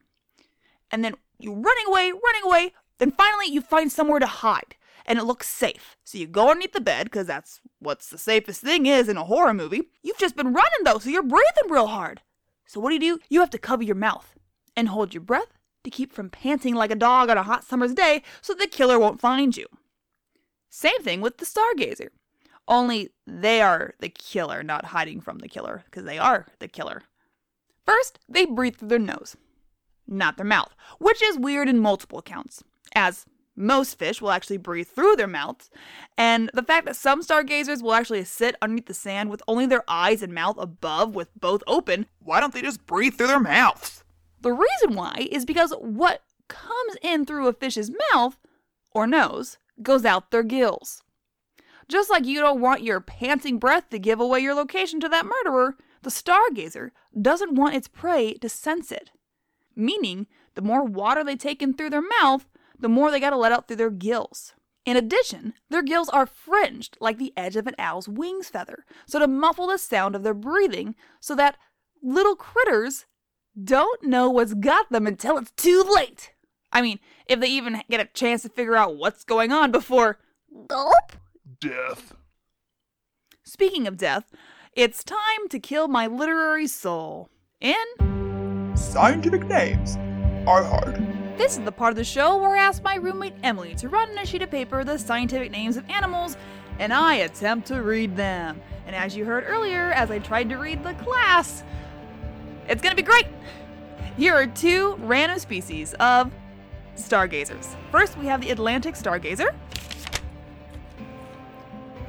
And 0.91 1.03
then 1.03 1.15
you're 1.39 1.53
running 1.53 1.85
away, 1.87 2.11
running 2.11 2.43
away, 2.43 2.73
then 2.97 3.11
finally 3.11 3.47
you 3.47 3.61
find 3.61 3.91
somewhere 3.91 4.19
to 4.19 4.25
hide 4.25 4.75
and 5.05 5.17
it 5.17 5.23
looks 5.23 5.47
safe. 5.47 5.95
So 6.03 6.17
you 6.17 6.27
go 6.27 6.49
underneath 6.49 6.73
the 6.73 6.81
bed 6.81 7.05
because 7.05 7.27
that's 7.27 7.61
what's 7.79 8.09
the 8.09 8.17
safest 8.17 8.61
thing 8.61 8.85
is 8.85 9.07
in 9.07 9.17
a 9.17 9.23
horror 9.23 9.53
movie. 9.53 9.83
You've 10.03 10.17
just 10.17 10.35
been 10.35 10.53
running 10.53 10.83
though, 10.83 10.99
so 10.99 11.09
you're 11.09 11.23
breathing 11.23 11.69
real 11.69 11.87
hard. 11.87 12.21
So 12.65 12.81
what 12.81 12.89
do 12.89 12.95
you 12.95 13.17
do? 13.17 13.19
You 13.29 13.39
have 13.39 13.49
to 13.51 13.57
cover 13.57 13.83
your 13.83 13.95
mouth 13.95 14.35
and 14.75 14.89
hold 14.89 15.13
your 15.13 15.21
breath 15.21 15.56
to 15.87 15.95
keep 15.95 16.11
from 16.11 16.29
panting 16.29 16.75
like 16.75 16.91
a 16.91 16.95
dog 16.95 17.29
on 17.29 17.37
a 17.37 17.43
hot 17.43 17.63
summer's 17.63 17.93
day 17.93 18.21
so 18.41 18.53
the 18.53 18.67
killer 18.67 18.99
won't 18.99 19.21
find 19.21 19.55
you. 19.55 19.65
Same 20.69 21.01
thing 21.01 21.21
with 21.21 21.37
the 21.37 21.45
stargazer. 21.45 22.09
Only 22.67 23.11
they 23.25 23.61
are 23.61 23.93
the 24.01 24.09
killer, 24.09 24.61
not 24.63 24.85
hiding 24.85 25.21
from 25.21 25.39
the 25.39 25.47
killer, 25.47 25.83
because 25.85 26.03
they 26.03 26.17
are 26.17 26.45
the 26.59 26.67
killer. 26.67 27.03
First, 27.85 28.19
they 28.27 28.45
breathe 28.45 28.75
through 28.75 28.89
their 28.89 28.99
nose, 28.99 29.37
not 30.05 30.35
their 30.35 30.45
mouth, 30.45 30.75
which 30.99 31.23
is 31.23 31.39
weird 31.39 31.69
in 31.69 31.79
multiple 31.79 32.19
accounts, 32.19 32.61
as 32.93 33.25
most 33.55 33.97
fish 33.97 34.21
will 34.21 34.31
actually 34.31 34.57
breathe 34.57 34.89
through 34.89 35.15
their 35.15 35.25
mouths, 35.25 35.69
and 36.17 36.51
the 36.53 36.61
fact 36.61 36.85
that 36.85 36.97
some 36.97 37.23
stargazers 37.23 37.81
will 37.81 37.93
actually 37.93 38.25
sit 38.25 38.57
underneath 38.61 38.87
the 38.87 38.93
sand 38.93 39.29
with 39.29 39.41
only 39.47 39.65
their 39.65 39.85
eyes 39.87 40.21
and 40.21 40.33
mouth 40.33 40.57
above 40.59 41.15
with 41.15 41.29
both 41.39 41.63
open. 41.65 42.07
Why 42.19 42.41
don't 42.41 42.53
they 42.53 42.61
just 42.61 42.85
breathe 42.85 43.13
through 43.13 43.27
their 43.27 43.39
mouths? 43.39 44.03
The 44.41 44.53
reason 44.53 44.95
why 44.95 45.27
is 45.31 45.45
because 45.45 45.73
what 45.79 46.23
comes 46.47 46.97
in 47.01 47.25
through 47.25 47.47
a 47.47 47.53
fish's 47.53 47.91
mouth 48.13 48.37
or 48.91 49.07
nose 49.07 49.57
goes 49.81 50.05
out 50.05 50.31
their 50.31 50.43
gills. 50.43 51.03
Just 51.87 52.09
like 52.09 52.25
you 52.25 52.39
don't 52.39 52.61
want 52.61 52.83
your 52.83 52.99
panting 52.99 53.59
breath 53.59 53.89
to 53.89 53.99
give 53.99 54.19
away 54.19 54.39
your 54.39 54.53
location 54.53 54.99
to 54.99 55.09
that 55.09 55.25
murderer, 55.25 55.77
the 56.01 56.09
stargazer 56.09 56.91
doesn't 57.19 57.55
want 57.55 57.75
its 57.75 57.87
prey 57.87 58.33
to 58.35 58.49
sense 58.49 58.91
it. 58.91 59.11
Meaning, 59.75 60.27
the 60.55 60.61
more 60.61 60.83
water 60.83 61.23
they 61.23 61.35
take 61.35 61.61
in 61.61 61.73
through 61.73 61.91
their 61.91 62.03
mouth, 62.21 62.47
the 62.79 62.89
more 62.89 63.09
they 63.09 63.19
gotta 63.19 63.37
let 63.37 63.51
out 63.51 63.67
through 63.67 63.77
their 63.77 63.89
gills. 63.89 64.53
In 64.85 64.97
addition, 64.97 65.53
their 65.69 65.83
gills 65.83 66.09
are 66.09 66.25
fringed 66.25 66.97
like 67.01 67.17
the 67.17 67.33
edge 67.35 67.55
of 67.55 67.67
an 67.67 67.75
owl's 67.77 68.07
wings 68.07 68.49
feather, 68.49 68.85
so 69.05 69.19
to 69.19 69.27
muffle 69.27 69.67
the 69.67 69.77
sound 69.77 70.15
of 70.15 70.23
their 70.23 70.33
breathing 70.33 70.95
so 71.19 71.35
that 71.35 71.57
little 72.01 72.35
critters 72.35 73.05
don't 73.63 74.03
know 74.03 74.29
what's 74.29 74.53
got 74.53 74.89
them 74.91 75.07
until 75.07 75.37
it's 75.37 75.51
too 75.51 75.83
late. 75.95 76.31
I 76.71 76.81
mean, 76.81 76.99
if 77.27 77.39
they 77.39 77.47
even 77.47 77.81
get 77.89 77.99
a 77.99 78.05
chance 78.05 78.43
to 78.43 78.49
figure 78.49 78.75
out 78.75 78.97
what's 78.97 79.23
going 79.23 79.51
on 79.51 79.71
before 79.71 80.19
gulp. 80.67 81.13
Death. 81.59 82.13
Speaking 83.43 83.87
of 83.87 83.97
death, 83.97 84.31
it's 84.73 85.03
time 85.03 85.47
to 85.49 85.59
kill 85.59 85.87
my 85.87 86.07
literary 86.07 86.67
soul. 86.67 87.29
In 87.59 87.75
Scientific 88.75 89.47
names 89.47 89.95
are 90.47 90.63
hard. 90.63 90.95
this 91.37 91.57
is 91.57 91.63
the 91.63 91.71
part 91.71 91.91
of 91.91 91.95
the 91.97 92.03
show 92.03 92.37
where 92.37 92.55
I 92.55 92.59
ask 92.59 92.83
my 92.83 92.95
roommate 92.95 93.33
Emily 93.41 93.73
to 93.75 93.89
write 93.89 94.09
on 94.09 94.17
a 94.17 94.25
sheet 94.25 94.43
of 94.43 94.51
paper 94.51 94.83
the 94.83 94.99
scientific 94.99 95.51
names 95.51 95.77
of 95.77 95.89
animals, 95.89 96.37
and 96.77 96.93
I 96.93 97.15
attempt 97.15 97.67
to 97.69 97.81
read 97.81 98.15
them. 98.15 98.61
And 98.85 98.95
as 98.95 99.15
you 99.15 99.25
heard 99.25 99.45
earlier, 99.47 99.91
as 99.93 100.11
I 100.11 100.19
tried 100.19 100.49
to 100.49 100.57
read 100.57 100.83
the 100.83 100.93
class, 100.95 101.63
it's 102.67 102.81
gonna 102.81 102.95
be 102.95 103.01
great! 103.01 103.27
Here 104.17 104.33
are 104.33 104.47
two 104.47 104.95
random 104.99 105.39
species 105.39 105.93
of 105.99 106.31
stargazers. 106.95 107.75
First, 107.91 108.17
we 108.17 108.25
have 108.25 108.41
the 108.41 108.49
Atlantic 108.49 108.95
stargazer. 108.95 109.53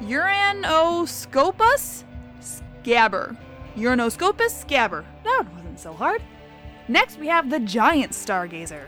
Uranoscopus 0.01 2.03
scaber. 2.41 3.37
Uranoscopus 3.75 4.65
scaber. 4.65 5.05
That 5.23 5.43
wasn't 5.53 5.79
so 5.79 5.93
hard. 5.93 6.23
Next, 6.87 7.19
we 7.19 7.27
have 7.27 7.49
the 7.49 7.59
giant 7.59 8.13
stargazer. 8.13 8.85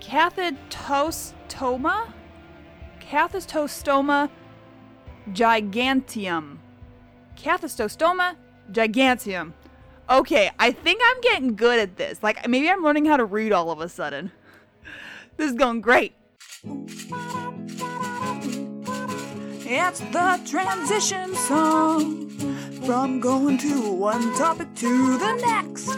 Cathistostoma? 0.00 2.12
Cathistostoma 3.00 4.28
giganteum. 5.32 6.58
Cathistostoma 7.36 8.34
giganteum. 8.70 9.52
Okay, 10.08 10.50
I 10.58 10.70
think 10.70 11.00
I'm 11.02 11.20
getting 11.22 11.56
good 11.56 11.78
at 11.78 11.96
this. 11.96 12.22
Like, 12.22 12.46
maybe 12.46 12.68
I'm 12.68 12.82
learning 12.82 13.06
how 13.06 13.16
to 13.16 13.24
read 13.24 13.52
all 13.52 13.70
of 13.70 13.80
a 13.80 13.88
sudden. 13.88 14.32
This 15.36 15.50
is 15.50 15.56
going 15.56 15.80
great. 15.80 16.14
It's 19.66 19.98
the 19.98 20.40
transition 20.46 21.34
song 21.34 22.28
from 22.86 23.18
going 23.18 23.58
to 23.58 23.92
one 23.94 24.32
topic 24.36 24.72
to 24.76 25.18
the 25.18 25.32
next. 25.32 25.88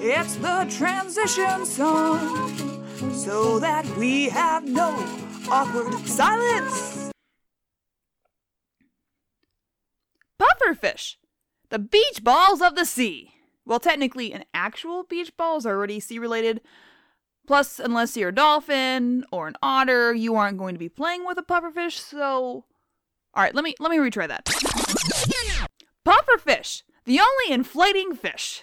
It's 0.00 0.36
the 0.36 0.66
transition 0.70 1.66
song 1.66 2.86
so 3.12 3.58
that 3.58 3.84
we 3.98 4.30
have 4.30 4.64
no 4.66 4.96
awkward 5.50 5.92
silence. 6.06 7.10
Pufferfish, 10.40 11.16
the 11.68 11.78
beach 11.78 12.24
balls 12.24 12.62
of 12.62 12.76
the 12.76 12.86
sea. 12.86 13.35
Well, 13.66 13.80
technically, 13.80 14.32
an 14.32 14.44
actual 14.54 15.02
beach 15.02 15.36
ball 15.36 15.56
is 15.56 15.66
already 15.66 15.98
sea 15.98 16.20
related. 16.20 16.60
Plus, 17.46 17.80
unless 17.80 18.16
you're 18.16 18.28
a 18.28 18.34
dolphin 18.34 19.24
or 19.32 19.48
an 19.48 19.56
otter, 19.60 20.14
you 20.14 20.36
aren't 20.36 20.58
going 20.58 20.74
to 20.74 20.78
be 20.78 20.88
playing 20.88 21.26
with 21.26 21.36
a 21.36 21.42
pufferfish. 21.42 21.98
So, 21.98 22.64
all 23.34 23.42
right, 23.42 23.54
let 23.54 23.64
me 23.64 23.74
let 23.80 23.90
me 23.90 23.98
retry 23.98 24.28
that. 24.28 24.44
Pufferfish, 26.06 26.82
the 27.04 27.20
only 27.20 27.54
inflating 27.54 28.14
fish. 28.14 28.62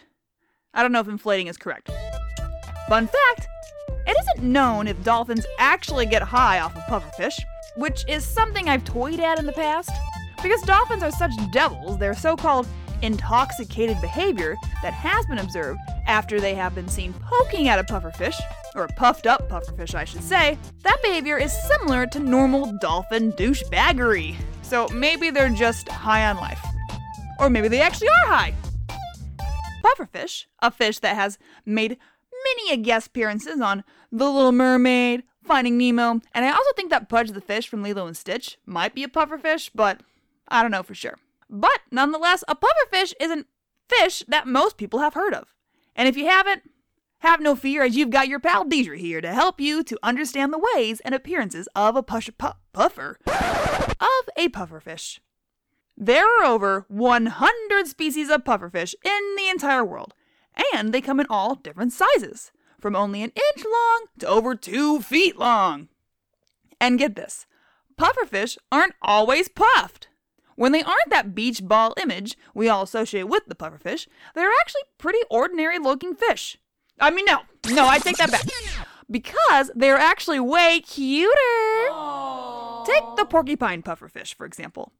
I 0.73 0.81
don't 0.81 0.91
know 0.91 1.01
if 1.01 1.07
inflating 1.07 1.47
is 1.47 1.57
correct. 1.57 1.91
Fun 2.87 3.07
fact: 3.07 3.47
it 4.07 4.17
isn't 4.19 4.51
known 4.51 4.87
if 4.87 5.01
dolphins 5.03 5.45
actually 5.59 6.05
get 6.05 6.21
high 6.21 6.59
off 6.59 6.75
of 6.75 6.83
pufferfish, 6.83 7.39
which 7.75 8.03
is 8.07 8.25
something 8.25 8.69
I've 8.69 8.85
toyed 8.85 9.19
at 9.19 9.39
in 9.39 9.45
the 9.45 9.53
past. 9.53 9.91
Because 10.41 10.61
dolphins 10.63 11.03
are 11.03 11.11
such 11.11 11.31
devils, 11.53 11.97
their 11.99 12.13
so 12.13 12.35
called 12.35 12.67
intoxicated 13.03 13.99
behavior 14.01 14.55
that 14.81 14.93
has 14.93 15.25
been 15.27 15.37
observed 15.37 15.79
after 16.07 16.39
they 16.39 16.55
have 16.55 16.73
been 16.73 16.87
seen 16.87 17.13
poking 17.13 17.67
at 17.67 17.77
a 17.77 17.83
pufferfish, 17.83 18.39
or 18.75 18.85
a 18.85 18.93
puffed 18.93 19.27
up 19.27 19.49
pufferfish, 19.49 19.93
I 19.93 20.05
should 20.05 20.23
say, 20.23 20.57
that 20.81 21.01
behavior 21.03 21.37
is 21.37 21.53
similar 21.67 22.07
to 22.07 22.19
normal 22.19 22.73
dolphin 22.79 23.33
douchebaggery. 23.33 24.35
So 24.61 24.87
maybe 24.87 25.29
they're 25.29 25.49
just 25.49 25.89
high 25.89 26.25
on 26.29 26.37
life. 26.37 26.63
Or 27.39 27.49
maybe 27.49 27.67
they 27.67 27.81
actually 27.81 28.09
are 28.09 28.27
high. 28.27 28.55
Pufferfish, 29.83 30.45
a 30.59 30.71
fish 30.71 30.99
that 30.99 31.15
has 31.15 31.37
made 31.65 31.97
many 32.45 32.71
a 32.71 32.77
guest 32.77 33.07
appearances 33.07 33.61
on 33.61 33.83
The 34.11 34.29
Little 34.29 34.51
Mermaid, 34.51 35.23
Finding 35.43 35.77
Nemo, 35.77 36.21
and 36.33 36.45
I 36.45 36.51
also 36.51 36.71
think 36.75 36.89
that 36.89 37.09
Pudge 37.09 37.31
the 37.31 37.41
fish 37.41 37.67
from 37.67 37.83
Lilo 37.83 38.07
and 38.07 38.15
Stitch 38.15 38.57
might 38.65 38.95
be 38.95 39.03
a 39.03 39.09
pufferfish, 39.09 39.69
but 39.75 39.99
I 40.47 40.61
don't 40.61 40.71
know 40.71 40.83
for 40.83 40.95
sure. 40.95 41.17
But 41.53 41.81
nonetheless, 41.91 42.43
a 42.47 42.55
pufferfish 42.55 43.13
is 43.21 43.29
a 43.29 43.45
fish 43.87 44.23
that 44.27 44.47
most 44.47 44.75
people 44.75 45.01
have 45.01 45.13
heard 45.13 45.35
of. 45.35 45.53
And 45.95 46.07
if 46.07 46.17
you 46.17 46.25
haven't, 46.25 46.63
have 47.19 47.39
no 47.39 47.55
fear, 47.55 47.83
as 47.83 47.95
you've 47.95 48.09
got 48.09 48.27
your 48.27 48.39
pal 48.39 48.65
Deidre 48.65 48.97
here 48.97 49.21
to 49.21 49.31
help 49.31 49.61
you 49.61 49.83
to 49.83 49.99
understand 50.01 50.51
the 50.51 50.67
ways 50.73 50.99
and 51.01 51.13
appearances 51.13 51.69
of 51.75 51.95
a 51.95 52.01
push- 52.01 52.31
pu- 52.39 52.57
puffer 52.73 53.19
of 53.27 54.29
a 54.35 54.49
pufferfish. 54.49 55.19
There 55.95 56.25
are 56.25 56.43
over 56.43 56.85
100 56.87 57.87
species 57.87 58.31
of 58.31 58.43
pufferfish 58.43 58.95
in 59.05 59.35
the 59.37 59.47
entire 59.47 59.85
world, 59.85 60.15
and 60.73 60.91
they 60.91 61.01
come 61.01 61.19
in 61.19 61.27
all 61.29 61.53
different 61.53 61.93
sizes, 61.93 62.51
from 62.79 62.95
only 62.95 63.21
an 63.21 63.31
inch 63.35 63.63
long 63.63 64.05
to 64.17 64.27
over 64.27 64.55
two 64.55 65.01
feet 65.03 65.37
long. 65.37 65.87
And 66.81 66.97
get 66.97 67.15
this 67.15 67.45
pufferfish 67.95 68.57
aren't 68.71 68.95
always 69.03 69.49
puffed. 69.49 70.07
When 70.55 70.71
they 70.71 70.83
aren't 70.83 71.09
that 71.09 71.35
beach 71.35 71.63
ball 71.63 71.93
image 72.01 72.37
we 72.53 72.69
all 72.69 72.83
associate 72.83 73.27
with 73.27 73.43
the 73.47 73.55
pufferfish, 73.55 74.07
they're 74.35 74.51
actually 74.61 74.83
pretty 74.97 75.19
ordinary 75.29 75.79
looking 75.79 76.15
fish. 76.15 76.57
I 76.99 77.11
mean, 77.11 77.25
no, 77.25 77.39
no, 77.71 77.87
I 77.87 77.99
take 77.99 78.17
that 78.17 78.31
back. 78.31 78.45
Because 79.09 79.71
they're 79.75 79.97
actually 79.97 80.39
way 80.39 80.81
cuter. 80.81 81.31
Take 82.85 83.03
the 83.17 83.25
porcupine 83.29 83.81
pufferfish, 83.81 84.33
for 84.33 84.45
example. 84.45 84.93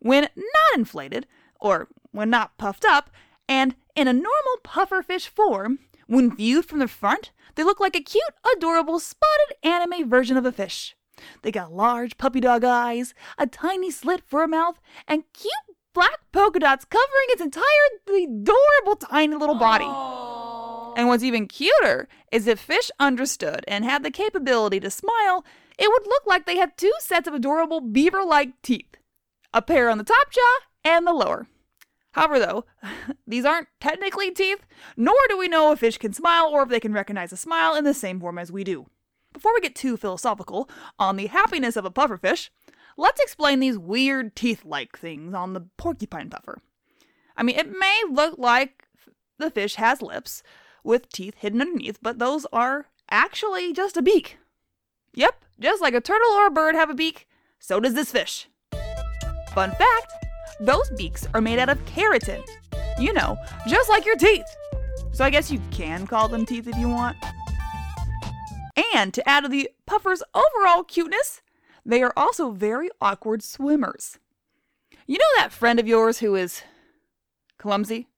When 0.00 0.28
not 0.36 0.76
inflated, 0.76 1.26
or 1.60 1.88
when 2.12 2.30
not 2.30 2.56
puffed 2.58 2.84
up, 2.84 3.10
and 3.48 3.74
in 3.96 4.06
a 4.08 4.12
normal 4.12 4.58
pufferfish 4.64 5.26
form, 5.26 5.80
when 6.06 6.36
viewed 6.36 6.66
from 6.66 6.78
the 6.78 6.88
front, 6.88 7.32
they 7.54 7.64
look 7.64 7.80
like 7.80 7.96
a 7.96 8.00
cute, 8.00 8.22
adorable, 8.56 8.98
spotted 8.98 9.56
anime 9.62 10.08
version 10.08 10.36
of 10.36 10.46
a 10.46 10.52
fish. 10.52 10.94
They 11.42 11.50
got 11.50 11.72
large 11.72 12.18
puppy 12.18 12.40
dog 12.40 12.64
eyes, 12.64 13.14
a 13.36 13.46
tiny 13.46 13.90
slit 13.90 14.22
for 14.26 14.42
a 14.42 14.48
mouth, 14.48 14.80
and 15.06 15.24
cute 15.32 15.52
black 15.94 16.20
polka 16.32 16.60
dots 16.60 16.84
covering 16.84 17.26
its 17.30 17.42
entirely 17.42 18.24
adorable 18.24 18.96
tiny 18.96 19.34
little 19.34 19.56
body. 19.56 19.86
And 20.98 21.08
what's 21.08 21.22
even 21.22 21.46
cuter 21.46 22.08
is 22.32 22.46
if 22.46 22.58
fish 22.58 22.90
understood 22.98 23.64
and 23.68 23.84
had 23.84 24.02
the 24.02 24.10
capability 24.10 24.80
to 24.80 24.90
smile, 24.90 25.44
it 25.78 25.88
would 25.88 26.06
look 26.06 26.26
like 26.26 26.44
they 26.46 26.56
had 26.56 26.76
two 26.76 26.92
sets 26.98 27.28
of 27.28 27.34
adorable 27.34 27.80
beaver 27.80 28.24
like 28.24 28.60
teeth 28.62 28.96
a 29.54 29.62
pair 29.62 29.88
on 29.88 29.98
the 29.98 30.04
top 30.04 30.30
jaw 30.30 30.56
and 30.84 31.06
the 31.06 31.12
lower. 31.12 31.46
However, 32.12 32.38
though, 32.38 32.64
these 33.26 33.44
aren't 33.44 33.68
technically 33.80 34.30
teeth, 34.30 34.66
nor 34.96 35.16
do 35.28 35.38
we 35.38 35.48
know 35.48 35.72
if 35.72 35.80
fish 35.80 35.98
can 35.98 36.12
smile 36.12 36.48
or 36.48 36.62
if 36.62 36.68
they 36.68 36.80
can 36.80 36.92
recognize 36.92 37.32
a 37.32 37.36
smile 37.36 37.74
in 37.74 37.84
the 37.84 37.94
same 37.94 38.20
form 38.20 38.38
as 38.38 38.52
we 38.52 38.64
do. 38.64 38.86
Before 39.32 39.54
we 39.54 39.60
get 39.60 39.74
too 39.74 39.96
philosophical 39.96 40.68
on 40.98 41.16
the 41.16 41.26
happiness 41.26 41.76
of 41.76 41.84
a 41.84 41.90
pufferfish, 41.90 42.50
let's 42.96 43.20
explain 43.20 43.60
these 43.60 43.78
weird 43.78 44.34
teeth 44.34 44.64
like 44.64 44.98
things 44.98 45.34
on 45.34 45.52
the 45.52 45.66
porcupine 45.76 46.30
puffer. 46.30 46.58
I 47.36 47.42
mean, 47.42 47.56
it 47.56 47.70
may 47.70 48.02
look 48.10 48.38
like 48.38 48.84
the 49.38 49.50
fish 49.50 49.76
has 49.76 50.02
lips 50.02 50.42
with 50.82 51.08
teeth 51.10 51.34
hidden 51.38 51.60
underneath, 51.60 51.98
but 52.02 52.18
those 52.18 52.46
are 52.52 52.86
actually 53.10 53.72
just 53.72 53.96
a 53.96 54.02
beak. 54.02 54.38
Yep, 55.14 55.44
just 55.60 55.82
like 55.82 55.94
a 55.94 56.00
turtle 56.00 56.32
or 56.32 56.46
a 56.46 56.50
bird 56.50 56.74
have 56.74 56.90
a 56.90 56.94
beak, 56.94 57.28
so 57.58 57.80
does 57.80 57.94
this 57.94 58.10
fish. 58.10 58.48
Fun 59.54 59.70
fact 59.72 60.12
those 60.60 60.90
beaks 60.90 61.26
are 61.34 61.40
made 61.40 61.58
out 61.58 61.68
of 61.68 61.78
keratin. 61.84 62.42
You 62.98 63.12
know, 63.12 63.36
just 63.68 63.88
like 63.88 64.04
your 64.04 64.16
teeth. 64.16 64.46
So 65.12 65.24
I 65.24 65.30
guess 65.30 65.50
you 65.50 65.60
can 65.70 66.06
call 66.06 66.28
them 66.28 66.44
teeth 66.44 66.66
if 66.66 66.76
you 66.76 66.88
want. 66.88 67.16
And 68.94 69.12
to 69.14 69.28
add 69.28 69.42
to 69.42 69.48
the 69.48 69.70
puffer's 69.86 70.22
overall 70.34 70.84
cuteness, 70.84 71.42
they 71.84 72.02
are 72.02 72.12
also 72.16 72.50
very 72.50 72.90
awkward 73.00 73.42
swimmers. 73.42 74.18
You 75.06 75.18
know 75.18 75.24
that 75.38 75.52
friend 75.52 75.80
of 75.80 75.88
yours 75.88 76.18
who 76.18 76.34
is 76.34 76.62
clumsy? 77.58 78.08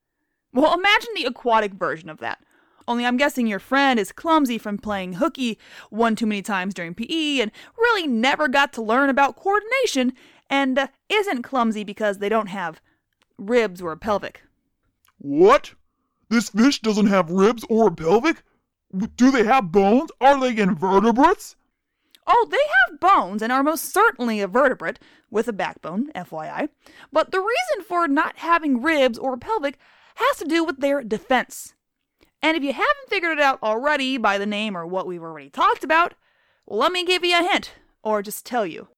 Well, 0.52 0.74
imagine 0.74 1.10
the 1.14 1.24
aquatic 1.24 1.74
version 1.74 2.08
of 2.08 2.18
that. 2.18 2.40
Only 2.88 3.06
I'm 3.06 3.16
guessing 3.16 3.46
your 3.46 3.60
friend 3.60 4.00
is 4.00 4.10
clumsy 4.10 4.58
from 4.58 4.76
playing 4.76 5.14
hooky 5.14 5.58
one 5.90 6.16
too 6.16 6.26
many 6.26 6.42
times 6.42 6.74
during 6.74 6.94
PE 6.94 7.38
and 7.38 7.52
really 7.78 8.08
never 8.08 8.48
got 8.48 8.72
to 8.72 8.82
learn 8.82 9.08
about 9.08 9.36
coordination 9.36 10.12
and 10.48 10.76
uh, 10.76 10.88
isn't 11.08 11.42
clumsy 11.42 11.84
because 11.84 12.18
they 12.18 12.28
don't 12.28 12.48
have 12.48 12.80
ribs 13.38 13.80
or 13.80 13.92
a 13.92 13.96
pelvic. 13.96 14.42
What? 15.18 15.74
This 16.28 16.48
fish 16.50 16.80
doesn't 16.80 17.06
have 17.06 17.30
ribs 17.30 17.64
or 17.68 17.88
a 17.88 17.92
pelvic? 17.92 18.42
Do 19.14 19.30
they 19.30 19.44
have 19.44 19.72
bones? 19.72 20.10
Are 20.20 20.38
they 20.40 20.60
invertebrates? 20.60 21.56
Oh, 22.26 22.46
they 22.50 22.56
have 22.86 23.00
bones 23.00 23.42
and 23.42 23.52
are 23.52 23.62
most 23.62 23.92
certainly 23.92 24.40
a 24.40 24.48
vertebrate 24.48 24.98
with 25.30 25.48
a 25.48 25.52
backbone, 25.52 26.12
FYI. 26.12 26.68
But 27.12 27.30
the 27.30 27.40
reason 27.40 27.84
for 27.86 28.06
not 28.08 28.38
having 28.38 28.82
ribs 28.82 29.18
or 29.18 29.36
pelvic 29.36 29.78
has 30.16 30.36
to 30.38 30.44
do 30.44 30.64
with 30.64 30.80
their 30.80 31.02
defense. 31.02 31.74
And 32.42 32.56
if 32.56 32.62
you 32.62 32.72
haven't 32.72 33.08
figured 33.08 33.38
it 33.38 33.42
out 33.42 33.62
already 33.62 34.16
by 34.16 34.38
the 34.38 34.46
name 34.46 34.76
or 34.76 34.86
what 34.86 35.06
we've 35.06 35.22
already 35.22 35.50
talked 35.50 35.84
about, 35.84 36.14
let 36.66 36.92
me 36.92 37.04
give 37.04 37.24
you 37.24 37.38
a 37.38 37.42
hint, 37.42 37.74
or 38.02 38.22
just 38.22 38.46
tell 38.46 38.64
you. 38.64 38.88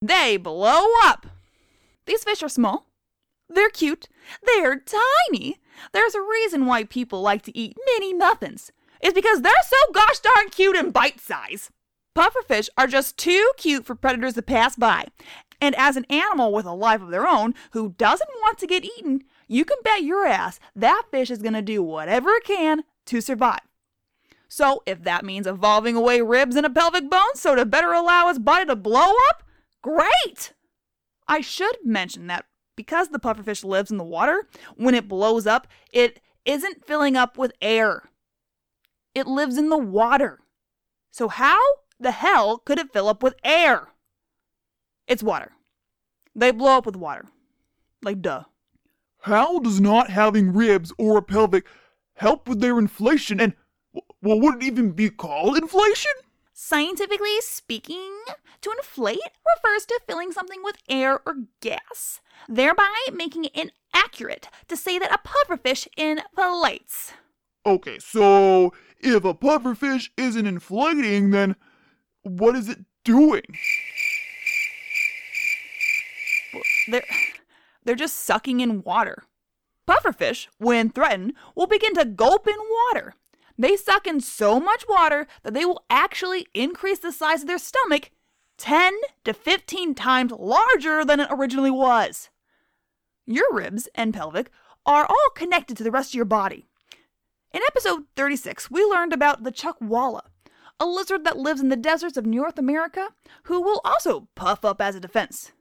They 0.00 0.36
blow 0.36 0.86
up. 1.02 1.26
These 2.06 2.24
fish 2.24 2.42
are 2.42 2.48
small. 2.48 2.86
They're 3.48 3.70
cute. 3.70 4.08
They're 4.42 4.80
tiny. 5.30 5.58
There's 5.92 6.14
a 6.14 6.22
reason 6.22 6.66
why 6.66 6.84
people 6.84 7.20
like 7.20 7.42
to 7.42 7.56
eat 7.56 7.76
mini 7.86 8.12
nothings. 8.12 8.72
It's 9.00 9.14
because 9.14 9.42
they're 9.42 9.52
so 9.66 9.92
gosh 9.92 10.18
darn 10.20 10.48
cute 10.50 10.76
and 10.76 10.92
bite 10.92 11.20
size. 11.20 11.70
Pufferfish 12.16 12.68
are 12.76 12.86
just 12.86 13.16
too 13.16 13.52
cute 13.56 13.86
for 13.86 13.94
predators 13.94 14.34
to 14.34 14.42
pass 14.42 14.74
by. 14.74 15.06
And 15.60 15.74
as 15.76 15.96
an 15.96 16.04
animal 16.08 16.52
with 16.52 16.66
a 16.66 16.72
life 16.72 17.02
of 17.02 17.10
their 17.10 17.26
own 17.26 17.54
who 17.72 17.94
doesn't 17.98 18.30
want 18.40 18.58
to 18.58 18.66
get 18.66 18.84
eaten, 18.84 19.22
you 19.46 19.64
can 19.64 19.78
bet 19.82 20.02
your 20.02 20.26
ass 20.26 20.60
that 20.74 21.04
fish 21.10 21.30
is 21.30 21.42
going 21.42 21.54
to 21.54 21.62
do 21.62 21.82
whatever 21.82 22.30
it 22.30 22.44
can 22.44 22.84
to 23.06 23.20
survive. 23.20 23.60
So, 24.48 24.82
if 24.86 25.02
that 25.02 25.24
means 25.24 25.46
evolving 25.46 25.94
away 25.94 26.22
ribs 26.22 26.56
and 26.56 26.64
a 26.64 26.70
pelvic 26.70 27.10
bone 27.10 27.34
so 27.34 27.54
to 27.54 27.66
better 27.66 27.92
allow 27.92 28.28
its 28.28 28.38
body 28.38 28.64
to 28.66 28.76
blow 28.76 29.12
up, 29.28 29.42
great! 29.82 30.54
I 31.26 31.42
should 31.42 31.76
mention 31.84 32.28
that 32.28 32.46
because 32.74 33.08
the 33.08 33.18
pufferfish 33.18 33.62
lives 33.62 33.90
in 33.90 33.98
the 33.98 34.04
water, 34.04 34.48
when 34.76 34.94
it 34.94 35.08
blows 35.08 35.46
up, 35.46 35.66
it 35.92 36.20
isn't 36.46 36.86
filling 36.86 37.16
up 37.16 37.36
with 37.36 37.52
air. 37.60 38.08
It 39.14 39.26
lives 39.26 39.56
in 39.58 39.68
the 39.68 39.78
water. 39.78 40.40
So, 41.10 41.28
how 41.28 41.60
the 41.98 42.12
hell 42.12 42.58
could 42.58 42.78
it 42.78 42.92
fill 42.92 43.08
up 43.08 43.22
with 43.22 43.34
air? 43.42 43.88
It's 45.06 45.22
water. 45.22 45.52
They 46.34 46.50
blow 46.50 46.78
up 46.78 46.86
with 46.86 46.96
water. 46.96 47.24
Like, 48.02 48.22
duh. 48.22 48.44
How 49.22 49.58
does 49.58 49.80
not 49.80 50.10
having 50.10 50.52
ribs 50.52 50.92
or 50.98 51.18
a 51.18 51.22
pelvic 51.22 51.66
help 52.14 52.48
with 52.48 52.60
their 52.60 52.78
inflation? 52.78 53.40
And, 53.40 53.54
well, 54.22 54.38
would 54.40 54.62
it 54.62 54.66
even 54.66 54.92
be 54.92 55.10
called 55.10 55.56
inflation? 55.56 56.12
Scientifically 56.52 57.40
speaking, 57.40 58.18
to 58.60 58.70
inflate 58.70 59.20
refers 59.56 59.86
to 59.86 60.00
filling 60.06 60.32
something 60.32 60.60
with 60.62 60.76
air 60.88 61.20
or 61.26 61.46
gas, 61.60 62.20
thereby 62.48 62.92
making 63.12 63.44
it 63.44 63.70
inaccurate 63.94 64.48
to 64.66 64.76
say 64.76 64.98
that 64.98 65.12
a 65.12 65.18
pufferfish 65.18 65.86
inflates. 65.96 67.12
Okay, 67.68 67.98
so 67.98 68.72
if 68.98 69.26
a 69.26 69.34
pufferfish 69.34 70.08
isn't 70.16 70.46
inflating, 70.46 71.32
then 71.32 71.54
what 72.22 72.56
is 72.56 72.70
it 72.70 72.78
doing? 73.04 73.42
They're, 76.90 77.04
they're 77.84 77.94
just 77.94 78.16
sucking 78.16 78.60
in 78.60 78.82
water. 78.84 79.24
Pufferfish, 79.86 80.46
when 80.56 80.88
threatened, 80.88 81.34
will 81.54 81.66
begin 81.66 81.92
to 81.96 82.06
gulp 82.06 82.48
in 82.48 82.56
water. 82.86 83.12
They 83.58 83.76
suck 83.76 84.06
in 84.06 84.20
so 84.20 84.58
much 84.58 84.86
water 84.88 85.26
that 85.42 85.52
they 85.52 85.66
will 85.66 85.84
actually 85.90 86.46
increase 86.54 87.00
the 87.00 87.12
size 87.12 87.42
of 87.42 87.48
their 87.48 87.58
stomach 87.58 88.10
10 88.56 88.94
to 89.24 89.34
15 89.34 89.94
times 89.94 90.32
larger 90.32 91.04
than 91.04 91.20
it 91.20 91.28
originally 91.30 91.70
was. 91.70 92.30
Your 93.26 93.52
ribs 93.52 93.90
and 93.94 94.14
pelvic 94.14 94.50
are 94.86 95.04
all 95.04 95.30
connected 95.34 95.76
to 95.76 95.84
the 95.84 95.90
rest 95.90 96.12
of 96.12 96.14
your 96.14 96.24
body. 96.24 96.67
In 97.50 97.62
episode 97.66 98.04
36, 98.14 98.70
we 98.70 98.84
learned 98.84 99.14
about 99.14 99.42
the 99.42 99.50
chuckwalla, 99.50 100.20
a 100.78 100.84
lizard 100.84 101.24
that 101.24 101.38
lives 101.38 101.62
in 101.62 101.70
the 101.70 101.76
deserts 101.76 102.18
of 102.18 102.26
North 102.26 102.58
America 102.58 103.08
who 103.44 103.62
will 103.62 103.80
also 103.86 104.28
puff 104.34 104.66
up 104.66 104.82
as 104.82 104.94
a 104.94 105.00
defense. 105.00 105.52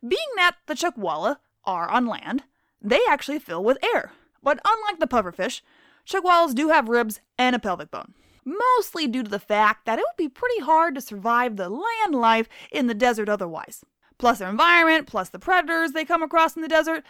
Being 0.00 0.28
that 0.36 0.56
the 0.66 0.74
chuckwalla 0.74 1.38
are 1.64 1.88
on 1.88 2.06
land, 2.06 2.44
they 2.80 3.00
actually 3.08 3.40
fill 3.40 3.64
with 3.64 3.82
air. 3.82 4.12
But 4.44 4.60
unlike 4.64 5.00
the 5.00 5.08
pufferfish, 5.08 5.60
chuckwallas 6.06 6.54
do 6.54 6.68
have 6.68 6.88
ribs 6.88 7.20
and 7.36 7.56
a 7.56 7.58
pelvic 7.58 7.90
bone. 7.90 8.14
Mostly 8.44 9.08
due 9.08 9.24
to 9.24 9.30
the 9.30 9.40
fact 9.40 9.86
that 9.86 9.98
it 9.98 10.04
would 10.08 10.16
be 10.16 10.28
pretty 10.28 10.60
hard 10.60 10.94
to 10.94 11.00
survive 11.00 11.56
the 11.56 11.68
land 11.68 12.14
life 12.14 12.48
in 12.70 12.86
the 12.86 12.94
desert 12.94 13.28
otherwise. 13.28 13.84
Plus 14.18 14.38
their 14.38 14.48
environment, 14.48 15.08
plus 15.08 15.30
the 15.30 15.40
predators 15.40 15.90
they 15.92 16.04
come 16.04 16.22
across 16.22 16.54
in 16.54 16.62
the 16.62 16.68
desert, 16.68 17.02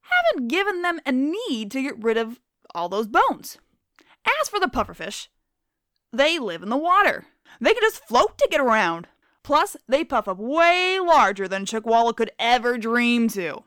haven't 0.00 0.48
given 0.48 0.82
them 0.82 1.00
a 1.06 1.12
need 1.12 1.70
to 1.70 1.82
get 1.82 2.02
rid 2.02 2.16
of 2.16 2.40
all 2.74 2.88
those 2.88 3.06
bones. 3.06 3.58
As 4.40 4.48
for 4.48 4.60
the 4.60 4.66
pufferfish, 4.66 5.28
they 6.12 6.38
live 6.38 6.62
in 6.62 6.68
the 6.68 6.76
water. 6.76 7.26
They 7.60 7.72
can 7.72 7.82
just 7.82 8.04
float 8.04 8.38
to 8.38 8.48
get 8.50 8.60
around. 8.60 9.08
Plus, 9.42 9.76
they 9.88 10.04
puff 10.04 10.28
up 10.28 10.38
way 10.38 10.98
larger 11.00 11.48
than 11.48 11.64
Chuckwalla 11.64 12.14
could 12.14 12.30
ever 12.38 12.76
dream 12.76 13.28
to. 13.28 13.62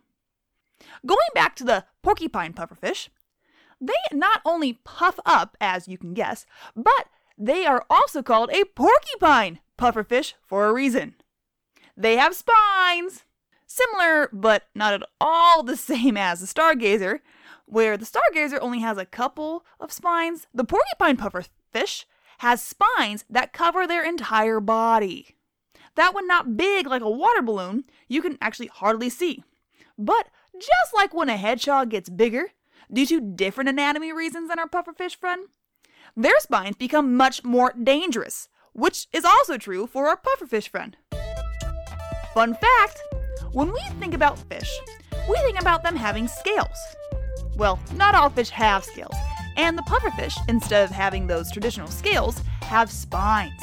Going 1.06 1.20
back 1.34 1.56
to 1.56 1.64
the 1.64 1.86
porcupine 2.04 2.54
pufferfish, 2.54 3.10
they 3.80 3.94
not 4.12 4.42
only 4.46 4.74
puff 4.74 5.20
up, 5.26 5.58
as 5.60 5.88
you 5.88 5.98
can 5.98 6.14
guess, 6.14 6.46
but 6.76 7.08
they 7.38 7.66
are 7.66 7.86
also 7.90 8.22
called 8.22 8.52
a 8.52 8.66
porcupine 8.66 9.60
pufferfish 9.78 10.34
for 10.46 10.68
a 10.68 10.74
reason. 10.74 11.16
They 11.98 12.18
have 12.18 12.36
spines, 12.36 13.26
similar 13.72 14.30
but 14.32 14.64
not 14.76 14.94
at 14.94 15.04
all 15.20 15.64
the 15.64 15.78
same 15.78 16.18
as 16.18 16.40
the 16.40 16.48
stargazer, 16.48 17.20
where 17.66 17.98
the 17.98 18.06
stargazer 18.06 18.60
only 18.62 18.80
has 18.80 18.98
a 18.98 19.06
couple 19.06 19.66
of 19.80 19.92
spines. 19.92 20.48
The 20.54 20.66
porcupine 20.66 21.18
pufferfish 21.18 22.06
has 22.40 22.62
spines 22.62 23.24
that 23.30 23.54
cover 23.54 23.88
their 23.88 24.04
entire 24.04 24.60
body. 24.60 25.36
that 25.96 26.14
one 26.14 26.28
not 26.28 26.56
big 26.56 26.88
like 26.88 27.02
a 27.02 27.10
water 27.10 27.42
balloon, 27.42 27.84
you 28.08 28.22
can 28.22 28.38
actually 28.42 28.68
hardly 28.68 29.10
see. 29.10 29.44
But 29.98 30.28
just 30.54 30.94
like 30.94 31.14
when 31.14 31.30
a 31.30 31.38
hedgehog 31.38 31.90
gets 31.90 32.10
bigger, 32.10 32.48
due 32.92 33.06
to 33.06 33.22
different 33.22 33.70
anatomy 33.70 34.12
reasons 34.14 34.50
than 34.50 34.60
our 34.60 34.68
pufferfish 34.68 35.16
friend, 35.16 35.48
their 36.16 36.40
spines 36.40 36.78
become 36.78 37.16
much 37.16 37.44
more 37.44 37.74
dangerous, 37.82 38.50
which 38.74 39.08
is 39.12 39.26
also 39.26 39.58
true 39.58 39.86
for 39.86 40.08
our 40.08 40.18
pufferfish 40.18 40.70
friend. 40.70 40.98
Fun 42.34 42.54
fact 42.56 43.02
when 43.54 43.72
we 43.72 43.82
think 44.00 44.14
about 44.14 44.40
fish, 44.40 44.80
we 45.30 45.36
think 45.38 45.60
about 45.60 45.84
them 45.84 45.96
having 45.96 46.28
scales. 46.28 46.78
Well, 47.58 47.80
not 47.96 48.16
all 48.16 48.30
fish 48.30 48.50
have 48.50 48.84
scales, 48.84 49.16
and 49.58 49.78
the 49.78 49.84
pufferfish, 49.84 50.38
instead 50.48 50.84
of 50.84 50.90
having 50.90 51.28
those 51.28 51.52
traditional 51.52 51.88
scales, 51.88 52.42
have 52.64 52.90
spines. 52.90 53.62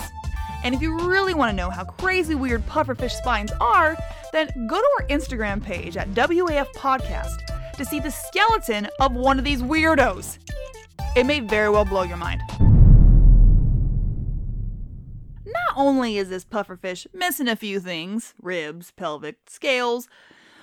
And 0.63 0.75
if 0.75 0.83
you 0.83 0.99
really 1.09 1.35
want 1.35 1.51
to 1.51 1.57
know 1.57 1.71
how 1.71 1.85
crazy 1.85 2.35
weird 2.35 2.67
pufferfish 2.67 3.13
spines 3.13 3.53
are, 3.61 3.97
then 4.33 4.49
go 4.69 4.77
to 4.77 4.89
our 4.99 5.07
Instagram 5.07 5.63
page 5.63 5.97
at 5.97 6.09
WAF 6.11 6.67
Podcast 6.75 7.39
to 7.77 7.85
see 7.85 8.01
the 8.01 8.11
skeleton 8.11 8.89
of 9.01 9.13
one 9.15 9.39
of 9.39 9.45
these 9.45 9.63
weirdos. 9.63 10.39
It 11.17 11.25
may 11.25 11.41
very 11.41 11.71
well 11.71 11.85
blow 11.85 12.03
your 12.03 12.17
mind. 12.19 12.43
Only 15.79 16.19
is 16.19 16.29
this 16.29 16.45
pufferfish 16.45 17.07
missing 17.15 17.49
a 17.49 17.57
few 17.57 17.81
things 17.81 18.35
ribs, 18.43 18.91
pelvic, 18.91 19.39
scales 19.47 20.09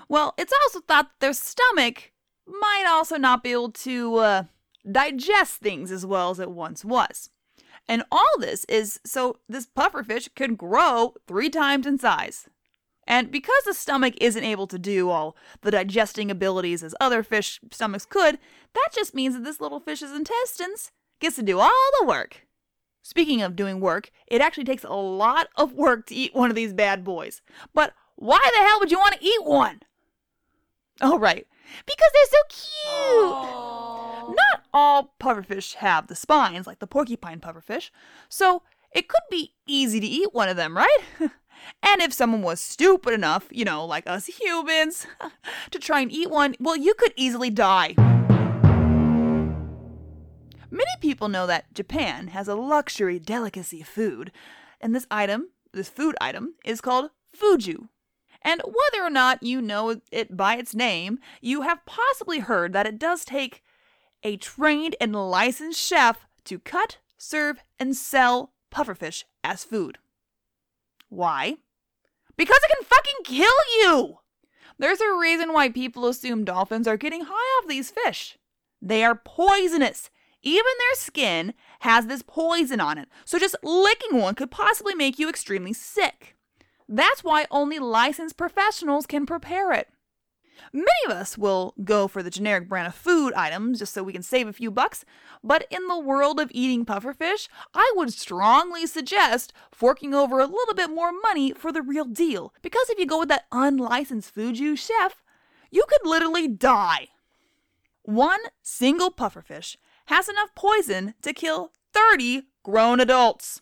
well, 0.07 0.33
it's 0.37 0.53
also 0.63 0.81
thought 0.81 1.09
that 1.09 1.19
their 1.19 1.33
stomach 1.33 2.11
might 2.47 2.85
also 2.87 3.17
not 3.17 3.43
be 3.43 3.51
able 3.51 3.71
to 3.71 4.15
uh, 4.15 4.43
digest 4.89 5.61
things 5.61 5.91
as 5.91 6.05
well 6.05 6.29
as 6.29 6.39
it 6.39 6.51
once 6.51 6.85
was. 6.85 7.29
And 7.87 8.03
all 8.11 8.39
this 8.39 8.65
is 8.65 8.99
so 9.05 9.37
this 9.47 9.67
pufferfish 9.67 10.29
can 10.35 10.55
grow 10.55 11.15
three 11.27 11.49
times 11.49 11.85
in 11.85 11.97
size. 11.97 12.47
And 13.07 13.29
because 13.29 13.63
the 13.65 13.75
stomach 13.75 14.15
isn't 14.19 14.43
able 14.43 14.65
to 14.67 14.79
do 14.79 15.11
all 15.11 15.35
the 15.61 15.69
digesting 15.69 16.31
abilities 16.31 16.83
as 16.83 16.95
other 16.99 17.21
fish 17.21 17.59
stomachs 17.71 18.05
could, 18.05 18.39
that 18.73 18.89
just 18.93 19.13
means 19.13 19.35
that 19.35 19.43
this 19.43 19.61
little 19.61 19.79
fish's 19.79 20.11
intestines 20.11 20.91
gets 21.19 21.35
to 21.35 21.43
do 21.43 21.59
all 21.59 21.91
the 21.99 22.07
work. 22.07 22.44
Speaking 23.05 23.43
of 23.43 23.55
doing 23.55 23.81
work, 23.81 24.09
it 24.25 24.41
actually 24.41 24.63
takes 24.63 24.83
a 24.83 24.89
lot 24.89 25.49
of 25.55 25.73
work 25.73 26.07
to 26.07 26.15
eat 26.15 26.33
one 26.33 26.49
of 26.49 26.55
these 26.55 26.73
bad 26.73 27.03
boys. 27.03 27.43
But 27.71 27.93
why 28.15 28.39
the 28.51 28.59
hell 28.61 28.79
would 28.79 28.89
you 28.89 28.97
want 28.97 29.13
to 29.13 29.23
eat 29.23 29.45
one? 29.45 29.81
Oh, 31.01 31.19
right. 31.19 31.45
Because 31.85 32.09
they're 32.13 32.25
so 32.31 32.65
cute. 34.23 34.35
Not 34.35 34.63
all 34.73 35.13
pufferfish 35.21 35.75
have 35.75 36.07
the 36.07 36.15
spines 36.15 36.65
like 36.65 36.79
the 36.79 36.87
porcupine 36.87 37.39
pufferfish, 37.39 37.91
so 38.27 38.63
it 38.91 39.07
could 39.07 39.21
be 39.29 39.53
easy 39.67 39.99
to 39.99 40.07
eat 40.07 40.33
one 40.33 40.49
of 40.49 40.57
them, 40.57 40.75
right? 40.75 40.97
and 41.19 42.01
if 42.01 42.11
someone 42.11 42.41
was 42.41 42.59
stupid 42.59 43.13
enough, 43.13 43.47
you 43.51 43.65
know, 43.65 43.85
like 43.85 44.09
us 44.09 44.25
humans, 44.25 45.05
to 45.69 45.77
try 45.77 45.99
and 45.99 46.11
eat 46.11 46.31
one, 46.31 46.55
well, 46.59 46.75
you 46.75 46.95
could 46.95 47.13
easily 47.15 47.51
die. 47.51 48.14
Many 50.75 50.91
people 50.99 51.29
know 51.29 51.47
that 51.47 51.73
Japan 51.73 52.27
has 52.27 52.49
a 52.49 52.55
luxury 52.55 53.17
delicacy 53.17 53.81
food, 53.81 54.33
and 54.81 54.93
this 54.93 55.07
item, 55.09 55.51
this 55.71 55.87
food 55.87 56.17
item, 56.19 56.55
is 56.65 56.81
called 56.81 57.11
fuju. 57.33 57.87
And 58.41 58.61
whether 58.65 59.01
or 59.01 59.09
not 59.09 59.41
you 59.41 59.61
know 59.61 60.01
it 60.11 60.35
by 60.35 60.57
its 60.57 60.75
name, 60.75 61.19
you 61.39 61.61
have 61.61 61.85
possibly 61.85 62.39
heard 62.39 62.73
that 62.73 62.85
it 62.85 62.99
does 62.99 63.23
take 63.23 63.63
a 64.21 64.35
trained 64.35 64.97
and 64.99 65.15
licensed 65.15 65.79
chef 65.79 66.25
to 66.43 66.59
cut, 66.59 66.97
serve, 67.17 67.63
and 67.79 67.95
sell 67.95 68.51
pufferfish 68.69 69.23
as 69.45 69.63
food. 69.63 69.97
Why? 71.07 71.55
Because 72.35 72.59
it 72.61 72.75
can 72.75 72.83
fucking 72.83 73.23
kill 73.23 73.47
you! 73.79 74.17
There's 74.77 74.99
a 74.99 75.17
reason 75.17 75.53
why 75.53 75.69
people 75.69 76.05
assume 76.05 76.43
dolphins 76.43 76.85
are 76.85 76.97
getting 76.97 77.21
high 77.29 77.61
off 77.61 77.69
these 77.69 77.91
fish. 77.91 78.37
They 78.81 79.05
are 79.05 79.15
poisonous. 79.15 80.09
Even 80.45 80.71
their 80.77 80.95
skin 80.95 81.55
has 81.79 82.05
this 82.05 82.21
poison 82.21 82.79
on 82.79 82.99
it, 82.99 83.09
so 83.25 83.39
just 83.39 83.55
licking 83.63 84.19
one 84.19 84.35
could 84.35 84.51
possibly 84.51 84.93
make 84.93 85.17
you 85.17 85.27
extremely 85.27 85.73
sick. 85.73 86.35
That's 86.87 87.23
why 87.23 87.47
only 87.49 87.79
licensed 87.79 88.37
professionals 88.37 89.07
can 89.07 89.25
prepare 89.25 89.73
it. 89.73 89.89
Many 90.71 90.87
of 91.07 91.11
us 91.11 91.35
will 91.35 91.73
go 91.83 92.07
for 92.07 92.21
the 92.21 92.29
generic 92.29 92.69
brand 92.69 92.87
of 92.87 92.93
food 92.93 93.33
items 93.33 93.79
just 93.79 93.91
so 93.91 94.03
we 94.03 94.13
can 94.13 94.21
save 94.21 94.47
a 94.47 94.53
few 94.53 94.69
bucks, 94.69 95.03
but 95.43 95.65
in 95.71 95.87
the 95.87 95.99
world 95.99 96.39
of 96.39 96.51
eating 96.53 96.85
pufferfish, 96.85 97.47
I 97.73 97.91
would 97.95 98.13
strongly 98.13 98.85
suggest 98.85 99.51
forking 99.71 100.13
over 100.13 100.39
a 100.39 100.45
little 100.45 100.75
bit 100.75 100.91
more 100.91 101.11
money 101.11 101.53
for 101.53 101.71
the 101.71 101.81
real 101.81 102.05
deal. 102.05 102.53
Because 102.61 102.89
if 102.89 102.99
you 102.99 103.07
go 103.07 103.19
with 103.19 103.29
that 103.29 103.45
unlicensed 103.51 104.33
Fuju 104.33 104.77
chef, 104.77 105.23
you 105.71 105.85
could 105.89 106.07
literally 106.07 106.47
die. 106.47 107.07
One 108.03 108.41
single 108.61 109.09
pufferfish 109.09 109.77
has 110.07 110.29
enough 110.29 110.53
poison 110.55 111.13
to 111.21 111.33
kill 111.33 111.71
30 111.93 112.43
grown 112.63 112.99
adults. 112.99 113.61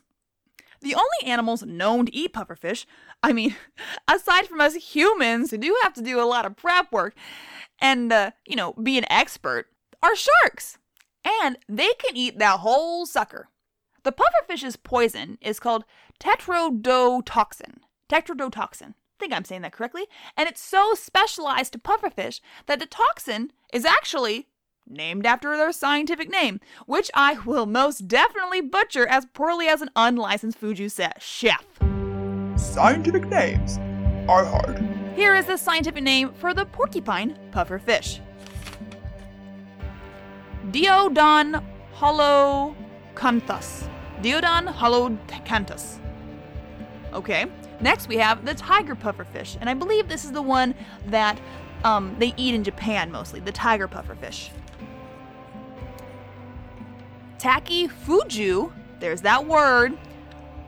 The 0.81 0.95
only 0.95 1.31
animals 1.31 1.63
known 1.63 2.07
to 2.07 2.15
eat 2.15 2.33
pufferfish 2.33 2.85
I 3.23 3.31
mean, 3.31 3.55
aside 4.07 4.47
from 4.47 4.61
us 4.61 4.75
humans 4.75 5.49
who 5.49 5.57
do 5.57 5.75
have 5.81 5.93
to 5.93 6.01
do 6.01 6.21
a 6.21 6.27
lot 6.27 6.45
of 6.45 6.57
prep 6.57 6.91
work 6.91 7.15
and, 7.79 8.11
uh, 8.11 8.31
you 8.45 8.55
know, 8.55 8.73
be 8.73 8.97
an 8.97 9.09
expert, 9.09 9.67
are 10.03 10.15
sharks. 10.15 10.77
And 11.41 11.57
they 11.69 11.93
can 11.97 12.17
eat 12.17 12.37
that 12.37 12.59
whole 12.59 13.05
sucker. 13.05 13.47
The 14.03 14.11
pufferfish's 14.11 14.75
poison 14.75 15.37
is 15.41 15.61
called 15.61 15.85
tetrodotoxin. 16.19 17.77
Tetrodotoxin. 18.09 18.89
I 18.89 19.19
think 19.19 19.33
I'm 19.33 19.45
saying 19.45 19.61
that 19.61 19.71
correctly. 19.71 20.03
And 20.35 20.49
it's 20.49 20.61
so 20.61 20.93
specialized 20.93 21.71
to 21.73 21.79
pufferfish 21.79 22.41
that 22.65 22.79
the 22.79 22.85
toxin 22.85 23.53
is 23.71 23.85
actually 23.85 24.49
named 24.87 25.25
after 25.25 25.55
their 25.57 25.71
scientific 25.71 26.29
name, 26.29 26.59
which 26.85 27.09
I 27.13 27.39
will 27.45 27.65
most 27.65 28.07
definitely 28.07 28.61
butcher 28.61 29.07
as 29.07 29.25
poorly 29.25 29.67
as 29.67 29.81
an 29.81 29.89
unlicensed 29.95 30.59
Fuju 30.59 30.91
chef. 31.19 31.65
Scientific 32.55 33.25
names 33.27 33.77
are 34.27 34.45
hard. 34.45 34.83
Here 35.15 35.35
is 35.35 35.45
the 35.45 35.57
scientific 35.57 36.03
name 36.03 36.33
for 36.33 36.53
the 36.53 36.65
porcupine 36.65 37.37
puffer 37.51 37.79
fish. 37.79 38.19
Diodon 40.71 41.63
holocanthus. 41.95 43.87
Diodon 44.21 44.67
holocanthus. 44.67 45.99
Okay. 47.13 47.45
Next 47.79 48.07
we 48.07 48.15
have 48.17 48.45
the 48.45 48.53
tiger 48.53 48.95
pufferfish, 48.95 49.57
and 49.59 49.69
I 49.69 49.73
believe 49.73 50.07
this 50.07 50.23
is 50.23 50.31
the 50.31 50.41
one 50.41 50.73
that 51.07 51.37
um, 51.83 52.15
they 52.17 52.33
eat 52.37 52.55
in 52.55 52.63
Japan 52.63 53.11
mostly, 53.11 53.41
the 53.41 53.51
tiger 53.51 53.87
pufferfish. 53.87 54.49
Tachyfuju, 57.39 58.71
there's 58.99 59.21
that 59.21 59.45
word, 59.45 59.97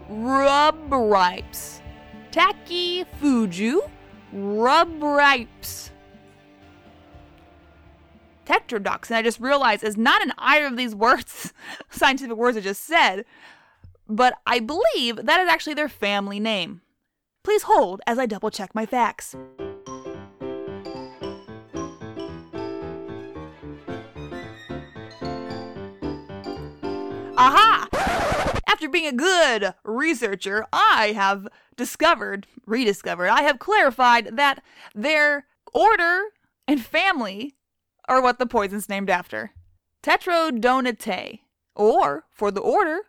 rub 0.09 0.91
ripes. 0.91 1.81
Taki 2.31 3.05
rubripes. 3.05 3.09
Tachyfuju 3.15 3.89
rubripes. 4.35 5.89
Tetrodotoxin, 8.45 9.15
I 9.15 9.21
just 9.21 9.39
realized, 9.39 9.83
is 9.83 9.97
not 9.97 10.21
in 10.21 10.31
either 10.37 10.67
of 10.67 10.77
these 10.77 10.93
words, 10.93 11.53
scientific 11.89 12.37
words 12.37 12.57
I 12.57 12.61
just 12.61 12.83
said, 12.83 13.25
but 14.07 14.37
I 14.45 14.59
believe 14.59 15.17
that 15.23 15.39
is 15.39 15.49
actually 15.49 15.73
their 15.73 15.89
family 15.89 16.39
name. 16.39 16.81
Please 17.43 17.63
hold 17.63 18.01
as 18.05 18.19
I 18.19 18.25
double 18.25 18.51
check 18.51 18.75
my 18.75 18.85
facts. 18.85 19.35
Aha! 27.37 27.87
After 28.67 28.87
being 28.87 29.07
a 29.07 29.11
good 29.11 29.73
researcher, 29.83 30.65
I 30.71 31.13
have 31.15 31.47
discovered, 31.75 32.47
rediscovered, 32.65 33.29
I 33.29 33.41
have 33.41 33.59
clarified 33.59 34.37
that 34.37 34.63
their 34.93 35.45
order 35.73 36.23
and 36.67 36.83
family 36.83 37.55
are 38.07 38.21
what 38.21 38.39
the 38.39 38.45
poison's 38.45 38.87
named 38.87 39.09
after. 39.09 39.51
Tetrodonatae, 40.01 41.39
or 41.75 42.25
for 42.29 42.51
the 42.51 42.61
order, 42.61 42.99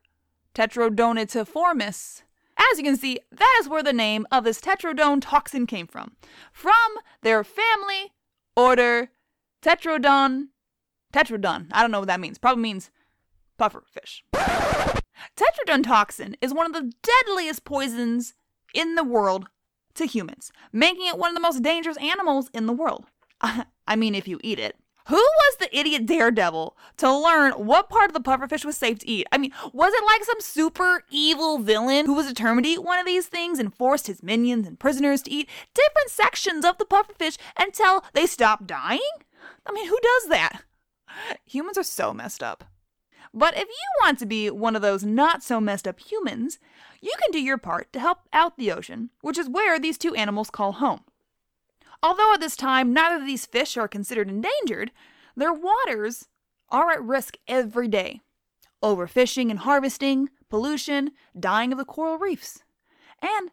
Tetrodonatiformis. 0.54 2.22
As 2.56 2.78
you 2.78 2.84
can 2.84 2.96
see, 2.96 3.20
that 3.30 3.58
is 3.60 3.68
where 3.68 3.82
the 3.82 3.92
name 3.92 4.26
of 4.32 4.44
this 4.44 4.60
tetrodon 4.60 5.20
toxin 5.20 5.66
came 5.66 5.86
from. 5.86 6.16
From 6.52 6.74
their 7.20 7.44
family, 7.44 8.12
order, 8.56 9.10
Tetrodon, 9.62 10.48
Tetrodon. 11.12 11.68
I 11.70 11.82
don't 11.82 11.90
know 11.90 12.00
what 12.00 12.08
that 12.08 12.20
means. 12.20 12.38
Probably 12.38 12.62
means 12.62 12.90
puffer 13.56 13.84
fish. 13.90 14.24
Tetrodon 14.34 15.82
toxin 15.82 16.36
is 16.40 16.54
one 16.54 16.66
of 16.66 16.72
the 16.72 16.92
deadliest 17.02 17.64
poisons 17.64 18.34
in 18.74 18.94
the 18.94 19.04
world 19.04 19.48
to 19.94 20.06
humans, 20.06 20.52
making 20.72 21.06
it 21.06 21.18
one 21.18 21.30
of 21.30 21.34
the 21.34 21.40
most 21.40 21.62
dangerous 21.62 21.96
animals 21.98 22.50
in 22.52 22.66
the 22.66 22.72
world. 22.72 23.06
I 23.40 23.96
mean, 23.96 24.14
if 24.14 24.28
you 24.28 24.38
eat 24.42 24.58
it. 24.58 24.76
Who 25.08 25.14
was 25.14 25.56
the 25.58 25.78
idiot 25.78 26.04
daredevil 26.04 26.76
to 26.96 27.16
learn 27.16 27.52
what 27.52 27.88
part 27.88 28.10
of 28.10 28.12
the 28.12 28.20
pufferfish 28.20 28.64
was 28.64 28.76
safe 28.76 28.98
to 29.00 29.08
eat? 29.08 29.28
I 29.30 29.38
mean, 29.38 29.52
was 29.72 29.92
it 29.94 30.04
like 30.04 30.24
some 30.24 30.40
super 30.40 31.04
evil 31.10 31.58
villain 31.58 32.06
who 32.06 32.14
was 32.14 32.26
determined 32.26 32.64
to 32.64 32.72
eat 32.72 32.82
one 32.82 32.98
of 32.98 33.06
these 33.06 33.28
things 33.28 33.60
and 33.60 33.72
forced 33.72 34.08
his 34.08 34.24
minions 34.24 34.66
and 34.66 34.80
prisoners 34.80 35.22
to 35.22 35.30
eat 35.30 35.48
different 35.74 36.10
sections 36.10 36.64
of 36.64 36.78
the 36.78 36.84
pufferfish 36.84 37.38
until 37.56 38.04
they 38.14 38.26
stopped 38.26 38.66
dying? 38.66 39.00
I 39.64 39.70
mean, 39.70 39.86
who 39.86 39.98
does 40.02 40.28
that? 40.28 40.62
Humans 41.44 41.78
are 41.78 41.84
so 41.84 42.12
messed 42.12 42.42
up. 42.42 42.64
But 43.36 43.54
if 43.54 43.68
you 43.68 44.02
want 44.02 44.18
to 44.20 44.26
be 44.26 44.48
one 44.48 44.74
of 44.74 44.80
those 44.80 45.04
not 45.04 45.42
so 45.42 45.60
messed 45.60 45.86
up 45.86 46.00
humans, 46.00 46.58
you 47.02 47.12
can 47.20 47.30
do 47.30 47.38
your 47.38 47.58
part 47.58 47.92
to 47.92 48.00
help 48.00 48.20
out 48.32 48.56
the 48.56 48.72
ocean, 48.72 49.10
which 49.20 49.36
is 49.36 49.46
where 49.46 49.78
these 49.78 49.98
two 49.98 50.14
animals 50.14 50.48
call 50.48 50.72
home. 50.72 51.00
Although 52.02 52.32
at 52.32 52.40
this 52.40 52.56
time 52.56 52.94
neither 52.94 53.16
of 53.16 53.26
these 53.26 53.44
fish 53.44 53.76
are 53.76 53.88
considered 53.88 54.30
endangered, 54.30 54.90
their 55.36 55.52
waters 55.52 56.28
are 56.70 56.90
at 56.90 57.02
risk 57.02 57.36
every 57.46 57.88
day. 57.88 58.22
Overfishing 58.82 59.50
and 59.50 59.58
harvesting, 59.58 60.30
pollution, 60.48 61.10
dying 61.38 61.72
of 61.72 61.78
the 61.78 61.84
coral 61.84 62.16
reefs. 62.16 62.62
And 63.20 63.50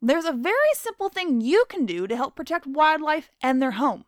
there's 0.00 0.26
a 0.26 0.32
very 0.32 0.54
simple 0.74 1.08
thing 1.08 1.40
you 1.40 1.64
can 1.68 1.86
do 1.86 2.06
to 2.06 2.14
help 2.14 2.36
protect 2.36 2.68
wildlife 2.68 3.32
and 3.40 3.60
their 3.60 3.72
home. 3.72 4.04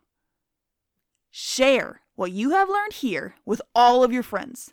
Share 1.31 1.99
what 2.15 2.31
you 2.31 2.51
have 2.51 2.69
learned 2.69 2.93
here 2.93 3.35
with 3.43 3.61
all 3.75 4.01
of 4.01 4.13
your 4.13 4.23
friends. 4.23 4.71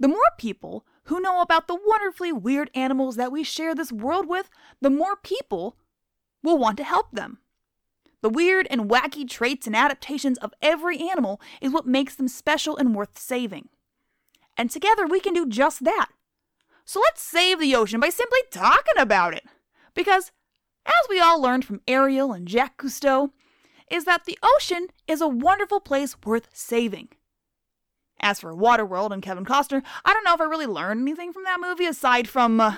The 0.00 0.08
more 0.08 0.18
people 0.38 0.86
who 1.04 1.20
know 1.20 1.42
about 1.42 1.68
the 1.68 1.78
wonderfully 1.86 2.32
weird 2.32 2.70
animals 2.74 3.16
that 3.16 3.30
we 3.30 3.44
share 3.44 3.74
this 3.74 3.92
world 3.92 4.26
with, 4.26 4.48
the 4.80 4.88
more 4.88 5.14
people 5.14 5.76
will 6.42 6.56
want 6.56 6.78
to 6.78 6.84
help 6.84 7.12
them. 7.12 7.38
The 8.22 8.30
weird 8.30 8.66
and 8.70 8.90
wacky 8.90 9.28
traits 9.28 9.66
and 9.66 9.76
adaptations 9.76 10.38
of 10.38 10.54
every 10.62 10.98
animal 10.98 11.40
is 11.60 11.70
what 11.70 11.86
makes 11.86 12.14
them 12.14 12.28
special 12.28 12.78
and 12.78 12.94
worth 12.94 13.18
saving. 13.18 13.68
And 14.56 14.70
together 14.70 15.06
we 15.06 15.20
can 15.20 15.34
do 15.34 15.46
just 15.46 15.84
that. 15.84 16.08
So 16.86 17.00
let's 17.00 17.22
save 17.22 17.60
the 17.60 17.74
ocean 17.74 18.00
by 18.00 18.08
simply 18.08 18.40
talking 18.50 18.98
about 18.98 19.34
it. 19.34 19.44
Because, 19.94 20.32
as 20.86 21.08
we 21.08 21.20
all 21.20 21.40
learned 21.40 21.64
from 21.64 21.82
Ariel 21.86 22.32
and 22.32 22.48
Jacques 22.48 22.82
Cousteau, 22.82 23.30
is 23.90 24.04
that 24.04 24.24
the 24.24 24.38
ocean 24.42 24.88
is 25.06 25.20
a 25.20 25.28
wonderful 25.28 25.80
place 25.80 26.16
worth 26.24 26.48
saving. 26.52 27.08
As 28.20 28.40
for 28.40 28.54
Waterworld 28.54 29.12
and 29.12 29.22
Kevin 29.22 29.44
Costner, 29.44 29.82
I 30.04 30.12
don't 30.12 30.24
know 30.24 30.34
if 30.34 30.40
I 30.40 30.44
really 30.44 30.66
learned 30.66 31.00
anything 31.00 31.32
from 31.32 31.44
that 31.44 31.60
movie 31.60 31.86
aside 31.86 32.28
from, 32.28 32.60
uh, 32.60 32.76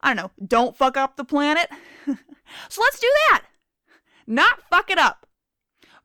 I 0.00 0.14
don't 0.14 0.16
know, 0.16 0.30
don't 0.46 0.76
fuck 0.76 0.96
up 0.96 1.16
the 1.16 1.24
planet. 1.24 1.68
so 2.06 2.80
let's 2.80 2.98
do 2.98 3.10
that 3.30 3.42
not 4.28 4.62
fuck 4.70 4.90
it 4.90 4.98
up. 4.98 5.26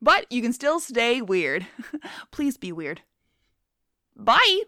But 0.02 0.32
you 0.32 0.41
can 0.41 0.54
still 0.54 0.80
stay 0.80 1.22
weird. 1.22 1.67
Please 2.32 2.58
be 2.58 2.72
weird. 2.72 3.02
Bye. 4.15 4.63